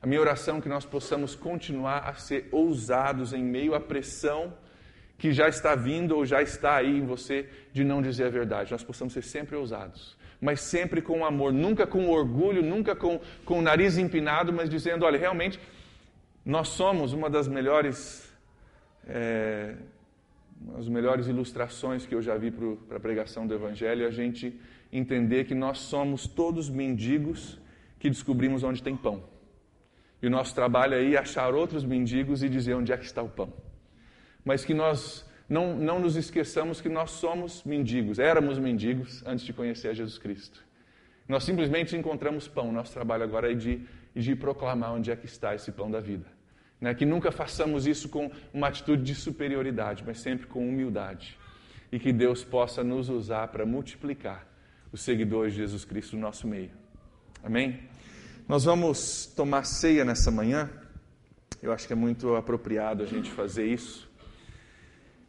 A 0.02 0.06
minha 0.08 0.20
oração 0.20 0.58
é 0.58 0.60
que 0.60 0.68
nós 0.68 0.84
possamos 0.84 1.36
continuar 1.36 2.08
a 2.08 2.14
ser 2.14 2.48
ousados 2.50 3.32
em 3.32 3.44
meio 3.44 3.72
à 3.72 3.78
pressão 3.78 4.52
que 5.22 5.32
já 5.32 5.46
está 5.46 5.76
vindo 5.76 6.16
ou 6.16 6.26
já 6.26 6.42
está 6.42 6.78
aí 6.78 6.98
em 6.98 7.06
você 7.06 7.48
de 7.72 7.84
não 7.84 8.02
dizer 8.02 8.24
a 8.24 8.28
verdade. 8.28 8.72
Nós 8.72 8.82
possamos 8.82 9.12
ser 9.12 9.22
sempre 9.22 9.54
ousados, 9.54 10.18
mas 10.40 10.60
sempre 10.60 11.00
com 11.00 11.24
amor, 11.24 11.52
nunca 11.52 11.86
com 11.86 12.08
orgulho, 12.08 12.60
nunca 12.60 12.96
com, 12.96 13.20
com 13.44 13.60
o 13.60 13.62
nariz 13.62 13.96
empinado, 13.96 14.52
mas 14.52 14.68
dizendo: 14.68 15.04
olha, 15.04 15.16
realmente, 15.16 15.60
nós 16.44 16.70
somos 16.70 17.12
uma 17.12 17.30
das 17.30 17.46
melhores 17.46 18.34
é, 19.06 19.76
as 20.76 20.88
melhores 20.88 21.28
ilustrações 21.28 22.04
que 22.04 22.16
eu 22.16 22.20
já 22.20 22.36
vi 22.36 22.50
para 22.50 22.96
a 22.96 23.00
pregação 23.00 23.46
do 23.46 23.54
Evangelho 23.54 24.04
a 24.04 24.10
gente 24.10 24.60
entender 24.92 25.44
que 25.44 25.54
nós 25.54 25.78
somos 25.78 26.26
todos 26.26 26.68
mendigos 26.68 27.60
que 28.00 28.10
descobrimos 28.10 28.64
onde 28.64 28.82
tem 28.82 28.96
pão. 28.96 29.22
E 30.20 30.26
o 30.26 30.30
nosso 30.30 30.52
trabalho 30.52 30.96
aí 30.96 31.14
é 31.14 31.18
achar 31.20 31.54
outros 31.54 31.84
mendigos 31.84 32.42
e 32.42 32.48
dizer 32.48 32.74
onde 32.74 32.92
é 32.92 32.96
que 32.96 33.04
está 33.04 33.22
o 33.22 33.28
pão. 33.28 33.52
Mas 34.44 34.64
que 34.64 34.74
nós 34.74 35.24
não, 35.48 35.76
não 35.76 36.00
nos 36.00 36.16
esqueçamos 36.16 36.80
que 36.80 36.88
nós 36.88 37.10
somos 37.10 37.62
mendigos, 37.64 38.18
éramos 38.18 38.58
mendigos 38.58 39.22
antes 39.26 39.44
de 39.44 39.52
conhecer 39.52 39.88
a 39.88 39.92
Jesus 39.92 40.18
Cristo. 40.18 40.64
Nós 41.28 41.44
simplesmente 41.44 41.96
encontramos 41.96 42.48
pão. 42.48 42.72
Nosso 42.72 42.92
trabalho 42.92 43.22
agora 43.22 43.52
é 43.52 43.54
de, 43.54 43.82
de 44.14 44.34
proclamar 44.34 44.92
onde 44.92 45.10
é 45.10 45.16
que 45.16 45.26
está 45.26 45.54
esse 45.54 45.70
pão 45.70 45.90
da 45.90 46.00
vida. 46.00 46.26
Né? 46.80 46.94
Que 46.94 47.06
nunca 47.06 47.30
façamos 47.30 47.86
isso 47.86 48.08
com 48.08 48.30
uma 48.52 48.68
atitude 48.68 49.02
de 49.02 49.14
superioridade, 49.14 50.02
mas 50.06 50.20
sempre 50.20 50.46
com 50.46 50.68
humildade. 50.68 51.38
E 51.90 51.98
que 51.98 52.12
Deus 52.12 52.42
possa 52.42 52.82
nos 52.82 53.08
usar 53.08 53.48
para 53.48 53.64
multiplicar 53.64 54.46
os 54.90 55.00
seguidores 55.02 55.52
de 55.52 55.60
Jesus 55.60 55.84
Cristo 55.84 56.16
no 56.16 56.22
nosso 56.22 56.46
meio. 56.46 56.70
Amém? 57.42 57.80
Nós 58.48 58.64
vamos 58.64 59.26
tomar 59.26 59.64
ceia 59.64 60.04
nessa 60.04 60.30
manhã. 60.30 60.70
Eu 61.62 61.72
acho 61.72 61.86
que 61.86 61.92
é 61.92 61.96
muito 61.96 62.34
apropriado 62.34 63.02
a 63.02 63.06
gente 63.06 63.30
fazer 63.30 63.66
isso 63.66 64.11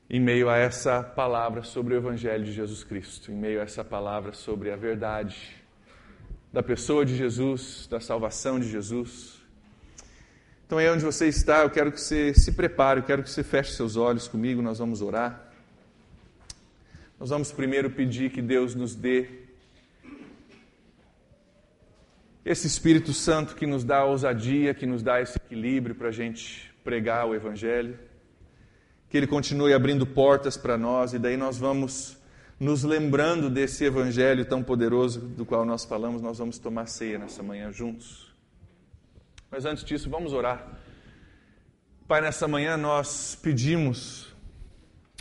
em 0.09 0.19
meio 0.19 0.49
a 0.49 0.57
essa 0.57 1.01
palavra 1.01 1.63
sobre 1.63 1.93
o 1.93 1.97
Evangelho 1.97 2.43
de 2.43 2.51
Jesus 2.51 2.83
Cristo, 2.83 3.31
em 3.31 3.35
meio 3.35 3.59
a 3.59 3.63
essa 3.63 3.83
palavra 3.83 4.33
sobre 4.33 4.71
a 4.71 4.75
verdade 4.75 5.63
da 6.51 6.61
pessoa 6.61 7.03
de 7.03 7.15
Jesus, 7.15 7.87
da 7.89 7.99
salvação 7.99 8.59
de 8.59 8.69
Jesus. 8.69 9.41
Então, 10.65 10.77
aí 10.77 10.87
onde 10.89 11.03
você 11.03 11.27
está, 11.27 11.63
eu 11.63 11.69
quero 11.69 11.91
que 11.91 11.99
você 11.99 12.33
se 12.33 12.51
prepare, 12.51 12.99
eu 12.99 13.03
quero 13.03 13.23
que 13.23 13.29
você 13.29 13.43
feche 13.43 13.73
seus 13.73 13.95
olhos 13.95 14.27
comigo, 14.27 14.61
nós 14.61 14.77
vamos 14.77 15.01
orar. 15.01 15.51
Nós 17.19 17.29
vamos 17.29 17.51
primeiro 17.51 17.89
pedir 17.89 18.31
que 18.31 18.41
Deus 18.41 18.75
nos 18.75 18.95
dê 18.95 19.43
esse 22.45 22.67
Espírito 22.67 23.13
Santo 23.13 23.55
que 23.55 23.65
nos 23.65 23.83
dá 23.83 24.03
ousadia, 24.03 24.73
que 24.73 24.85
nos 24.85 25.01
dá 25.01 25.21
esse 25.21 25.37
equilíbrio 25.37 25.95
para 25.95 26.09
a 26.09 26.11
gente 26.11 26.73
pregar 26.83 27.25
o 27.25 27.33
Evangelho. 27.33 27.97
Que 29.13 29.17
Ele 29.17 29.27
continue 29.27 29.75
abrindo 29.75 30.07
portas 30.07 30.57
para 30.57 30.75
nós 30.75 31.13
e 31.13 31.19
daí 31.19 31.37
nós 31.37 31.55
vamos 31.55 32.17
nos 32.59 32.83
lembrando 32.83 33.47
desse 33.47 33.85
Evangelho 33.85 34.43
tão 34.43 34.63
poderoso 34.63 35.19
do 35.19 35.45
qual 35.45 35.63
nós 35.63 35.85
falamos, 35.85 36.19
nós 36.19 36.39
vamos 36.39 36.57
tomar 36.57 36.87
ceia 36.87 37.19
nessa 37.19 37.43
manhã 37.43 37.71
juntos. 37.71 38.33
Mas 39.51 39.65
antes 39.65 39.83
disso, 39.83 40.09
vamos 40.09 40.33
orar. 40.33 40.67
Pai, 42.07 42.21
nessa 42.21 42.47
manhã 42.47 42.75
nós 42.75 43.37
pedimos, 43.39 44.33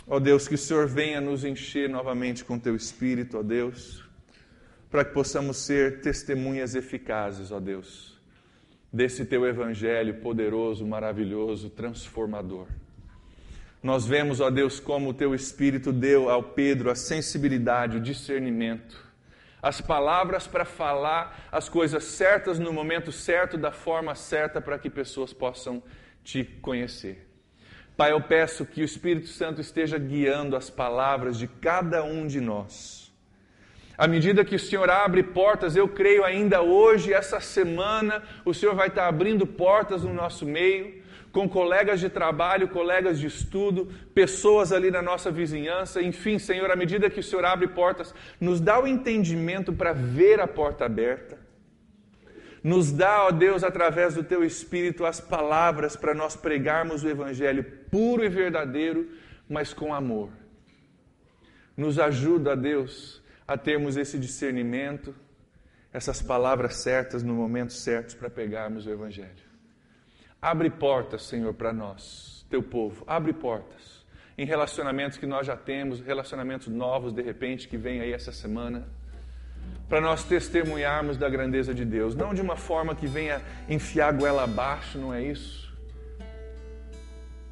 ó 0.07 0.19
Deus, 0.19 0.47
que 0.47 0.55
o 0.55 0.57
Senhor 0.57 0.87
venha 0.87 1.21
nos 1.21 1.45
encher 1.45 1.87
novamente 1.87 2.43
com 2.43 2.57
teu 2.57 2.75
Espírito, 2.75 3.37
ó 3.37 3.43
Deus, 3.43 4.03
para 4.89 5.05
que 5.05 5.13
possamos 5.13 5.57
ser 5.57 6.01
testemunhas 6.01 6.73
eficazes, 6.73 7.51
ó 7.51 7.59
Deus, 7.59 8.19
desse 8.91 9.23
teu 9.23 9.45
Evangelho 9.45 10.15
poderoso, 10.15 10.83
maravilhoso, 10.83 11.69
transformador. 11.69 12.65
Nós 13.83 14.07
vemos, 14.07 14.39
ó 14.39 14.49
Deus, 14.49 14.79
como 14.79 15.09
o 15.09 15.13
teu 15.13 15.35
Espírito 15.35 15.91
deu 15.91 16.29
ao 16.29 16.41
Pedro 16.41 16.89
a 16.89 16.95
sensibilidade, 16.95 17.97
o 17.97 18.01
discernimento 18.01 19.13
as 19.63 19.79
palavras 19.79 20.45
para 20.45 20.65
falar 20.65 21.47
as 21.49 21.69
coisas 21.69 22.03
certas 22.03 22.59
no 22.59 22.73
momento 22.73 23.13
certo, 23.13 23.57
da 23.57 23.71
forma 23.71 24.13
certa, 24.13 24.59
para 24.59 24.77
que 24.77 24.89
pessoas 24.89 25.31
possam 25.31 25.81
te 26.21 26.43
conhecer. 26.43 27.25
Pai, 27.95 28.11
eu 28.11 28.19
peço 28.19 28.65
que 28.65 28.81
o 28.81 28.83
Espírito 28.83 29.27
Santo 29.27 29.61
esteja 29.61 29.97
guiando 29.97 30.57
as 30.57 30.69
palavras 30.69 31.39
de 31.39 31.47
cada 31.47 32.03
um 32.03 32.27
de 32.27 32.41
nós. 32.41 33.13
À 33.97 34.05
medida 34.05 34.43
que 34.43 34.55
o 34.55 34.59
Senhor 34.59 34.89
abre 34.89 35.23
portas, 35.23 35.77
eu 35.77 35.87
creio 35.87 36.25
ainda 36.25 36.61
hoje, 36.61 37.13
essa 37.13 37.39
semana, 37.39 38.21
o 38.43 38.53
Senhor 38.53 38.75
vai 38.75 38.89
estar 38.89 39.07
abrindo 39.07 39.47
portas 39.47 40.03
no 40.03 40.13
nosso 40.13 40.45
meio 40.45 41.01
com 41.33 41.49
colegas 41.49 41.99
de 41.99 42.09
trabalho, 42.09 42.69
colegas 42.69 43.19
de 43.19 43.25
estudo, 43.25 43.91
pessoas 44.13 44.71
ali 44.71 44.91
na 44.91 45.01
nossa 45.01 45.31
vizinhança, 45.31 45.99
enfim, 45.99 46.37
Senhor, 46.37 46.69
à 46.69 46.75
medida 46.75 47.09
que 47.09 47.19
o 47.19 47.23
Senhor 47.23 47.43
abre 47.43 47.67
portas, 47.67 48.13
nos 48.39 48.61
dá 48.61 48.79
o 48.79 48.85
entendimento 48.85 49.73
para 49.73 49.93
ver 49.93 50.39
a 50.39 50.47
porta 50.47 50.85
aberta. 50.85 51.39
Nos 52.63 52.91
dá, 52.91 53.25
ó 53.25 53.31
Deus, 53.31 53.63
através 53.63 54.13
do 54.13 54.23
teu 54.23 54.43
espírito, 54.43 55.05
as 55.05 55.19
palavras 55.19 55.95
para 55.95 56.13
nós 56.13 56.35
pregarmos 56.35 57.03
o 57.03 57.09
evangelho 57.09 57.63
puro 57.89 58.23
e 58.23 58.29
verdadeiro, 58.29 59.09
mas 59.49 59.73
com 59.73 59.91
amor. 59.91 60.29
Nos 61.75 61.97
ajuda, 61.97 62.55
Deus, 62.55 63.23
a 63.47 63.57
termos 63.57 63.97
esse 63.97 64.19
discernimento, 64.19 65.15
essas 65.91 66.21
palavras 66.21 66.75
certas 66.75 67.23
no 67.23 67.33
momento 67.33 67.73
certo 67.73 68.15
para 68.17 68.29
pegarmos 68.29 68.85
o 68.85 68.91
evangelho. 68.91 69.52
Abre 70.43 70.69
portas, 70.69 71.23
Senhor, 71.23 71.53
para 71.53 71.71
nós, 71.71 72.45
teu 72.49 72.61
povo. 72.61 73.05
Abre 73.07 73.31
portas 73.31 74.03
em 74.37 74.45
relacionamentos 74.45 75.17
que 75.17 75.25
nós 75.25 75.47
já 75.47 75.55
temos, 75.55 76.01
relacionamentos 76.01 76.67
novos, 76.67 77.13
de 77.13 77.21
repente, 77.21 77.65
que 77.65 77.77
vem 77.77 78.01
aí 78.01 78.11
essa 78.11 78.33
semana, 78.33 78.85
para 79.87 80.01
nós 80.01 80.25
testemunharmos 80.25 81.15
da 81.15 81.29
grandeza 81.29 81.73
de 81.73 81.85
Deus. 81.85 82.13
Não 82.13 82.33
de 82.33 82.41
uma 82.41 82.57
forma 82.57 82.93
que 82.93 83.07
venha 83.07 83.41
enfiar 83.69 84.09
a 84.09 84.11
goela 84.11 84.43
abaixo, 84.43 84.97
não 84.97 85.13
é 85.13 85.23
isso? 85.23 85.73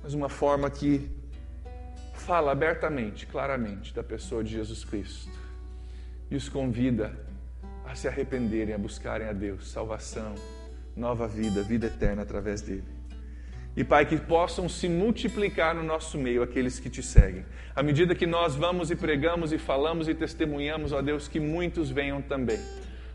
Mas 0.04 0.14
uma 0.14 0.28
forma 0.28 0.70
que 0.70 1.10
fala 2.14 2.52
abertamente, 2.52 3.26
claramente 3.26 3.94
da 3.94 4.04
pessoa 4.04 4.44
de 4.44 4.52
Jesus 4.52 4.84
Cristo 4.84 5.32
e 6.30 6.36
os 6.36 6.50
convida 6.50 7.18
a 7.86 7.96
se 7.96 8.10
arrependerem, 8.10 8.76
a 8.76 8.78
buscarem 8.78 9.30
a 9.30 9.34
Deus, 9.34 9.72
salvação, 9.72 10.36
nova 10.96 11.28
vida, 11.28 11.62
vida 11.62 11.88
eterna 11.88 12.22
através 12.22 12.62
dele. 12.62 12.84
E 13.76 13.84
Pai, 13.84 14.06
que 14.06 14.18
possam 14.18 14.68
se 14.68 14.90
multiplicar 14.90 15.74
no 15.74 15.82
nosso 15.82 16.18
meio 16.18 16.44
aqueles 16.44 16.80
que 16.80 16.90
te 16.90 17.02
seguem. 17.02 17.46
À 17.74 17.82
medida 17.82 18.14
que 18.14 18.28
nós 18.28 18.56
vamos 18.56 18.92
e 18.92 18.96
pregamos 18.96 19.54
e 19.54 19.58
falamos 19.58 20.10
e 20.10 20.14
testemunhamos, 20.14 20.92
ó 20.92 21.02
Deus, 21.02 21.28
que 21.28 21.40
muitos 21.40 21.90
venham 21.90 22.22
também 22.22 22.60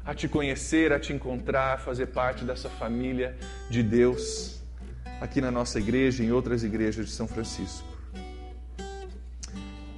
a 0.05 0.15
te 0.15 0.29
conhecer, 0.29 0.93
a 0.93 1.01
te 1.01 1.13
encontrar, 1.13 1.75
a 1.75 1.79
fazer 1.79 2.07
parte 2.07 2.45
dessa 2.45 2.71
família 2.71 3.37
de 3.69 3.83
Deus 3.83 4.63
aqui 5.21 5.41
na 5.41 5.51
nossa 5.51 5.79
igreja 5.79 6.23
e 6.23 6.27
em 6.27 6.33
outras 6.33 6.63
igrejas 6.63 7.07
de 7.07 7.13
São 7.13 7.27
Francisco. 7.27 7.87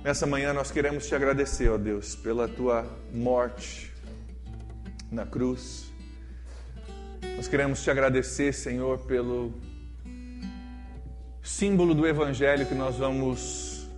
Nessa 0.02 0.26
manhã 0.26 0.52
nós 0.52 0.70
queremos 0.70 1.06
te 1.06 1.14
agradecer, 1.14 1.68
ó 1.68 1.76
Deus, 1.76 2.16
pela 2.16 2.48
tua 2.48 2.86
morte 3.12 3.92
na 5.10 5.26
cruz. 5.26 5.87
Nós 7.36 7.48
queremos 7.48 7.82
te 7.82 7.90
agradecer, 7.90 8.52
Senhor, 8.52 8.98
pelo 9.00 9.52
símbolo 11.42 11.94
do 11.94 12.06
evangelho 12.06 12.66
que 12.66 12.74
nós 12.74 12.96
vamos 12.96 13.88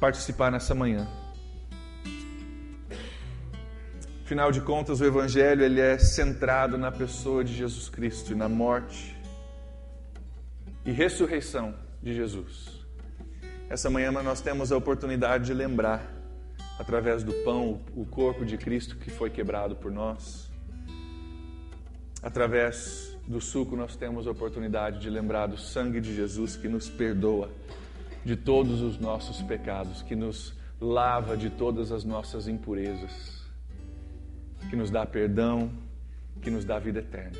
participar 0.00 0.50
nessa 0.50 0.74
manhã. 0.74 1.06
Afinal 4.24 4.50
de 4.50 4.60
contas, 4.60 5.00
o 5.00 5.04
evangelho 5.04 5.64
ele 5.64 5.80
é 5.80 5.98
centrado 5.98 6.78
na 6.78 6.90
pessoa 6.90 7.44
de 7.44 7.54
Jesus 7.54 7.88
Cristo 7.88 8.32
e 8.32 8.34
na 8.34 8.48
morte 8.48 9.16
e 10.84 10.90
ressurreição 10.90 11.74
de 12.02 12.14
Jesus. 12.14 12.84
Essa 13.70 13.88
manhã 13.88 14.12
nós 14.12 14.40
temos 14.40 14.72
a 14.72 14.76
oportunidade 14.76 15.46
de 15.46 15.54
lembrar, 15.54 16.12
através 16.78 17.22
do 17.22 17.32
pão, 17.44 17.80
o 17.94 18.04
corpo 18.04 18.44
de 18.44 18.58
Cristo 18.58 18.96
que 18.96 19.10
foi 19.10 19.30
quebrado 19.30 19.76
por 19.76 19.90
nós. 19.90 20.51
Através 22.22 23.18
do 23.26 23.40
suco, 23.40 23.76
nós 23.76 23.96
temos 23.96 24.26
a 24.26 24.30
oportunidade 24.30 25.00
de 25.00 25.10
lembrar 25.10 25.48
do 25.48 25.58
sangue 25.58 26.00
de 26.00 26.14
Jesus 26.14 26.56
que 26.56 26.68
nos 26.68 26.88
perdoa 26.88 27.50
de 28.24 28.36
todos 28.36 28.80
os 28.80 28.98
nossos 28.98 29.42
pecados, 29.42 30.02
que 30.02 30.14
nos 30.14 30.54
lava 30.80 31.36
de 31.36 31.50
todas 31.50 31.90
as 31.90 32.04
nossas 32.04 32.46
impurezas, 32.46 33.42
que 34.70 34.76
nos 34.76 34.90
dá 34.90 35.04
perdão, 35.04 35.70
que 36.40 36.50
nos 36.50 36.64
dá 36.64 36.78
vida 36.78 37.00
eterna. 37.00 37.38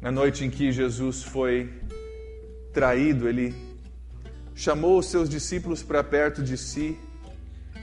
Na 0.00 0.10
noite 0.10 0.44
em 0.44 0.50
que 0.50 0.72
Jesus 0.72 1.22
foi 1.22 1.72
traído, 2.72 3.28
ele 3.28 3.54
chamou 4.54 4.98
os 4.98 5.06
seus 5.06 5.28
discípulos 5.28 5.82
para 5.82 6.02
perto 6.02 6.42
de 6.42 6.56
si 6.56 6.98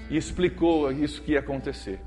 e 0.09 0.17
explicou 0.17 0.91
isso 0.91 1.21
que 1.21 1.33
ia 1.33 1.39
acontecer, 1.39 1.99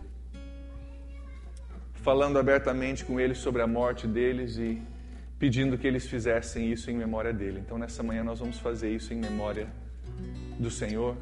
falando 2.02 2.38
abertamente 2.38 3.04
com 3.04 3.18
eles 3.18 3.38
sobre 3.38 3.62
a 3.62 3.66
morte 3.66 4.06
deles 4.06 4.56
e 4.58 4.82
pedindo 5.38 5.78
que 5.78 5.86
eles 5.86 6.06
fizessem 6.06 6.70
isso 6.70 6.90
em 6.90 6.96
memória 6.96 7.32
dele. 7.32 7.60
Então, 7.64 7.78
nessa 7.78 8.02
manhã, 8.02 8.22
nós 8.22 8.40
vamos 8.40 8.58
fazer 8.58 8.90
isso 8.90 9.14
em 9.14 9.16
memória 9.16 9.68
do 10.58 10.70
Senhor 10.70 11.16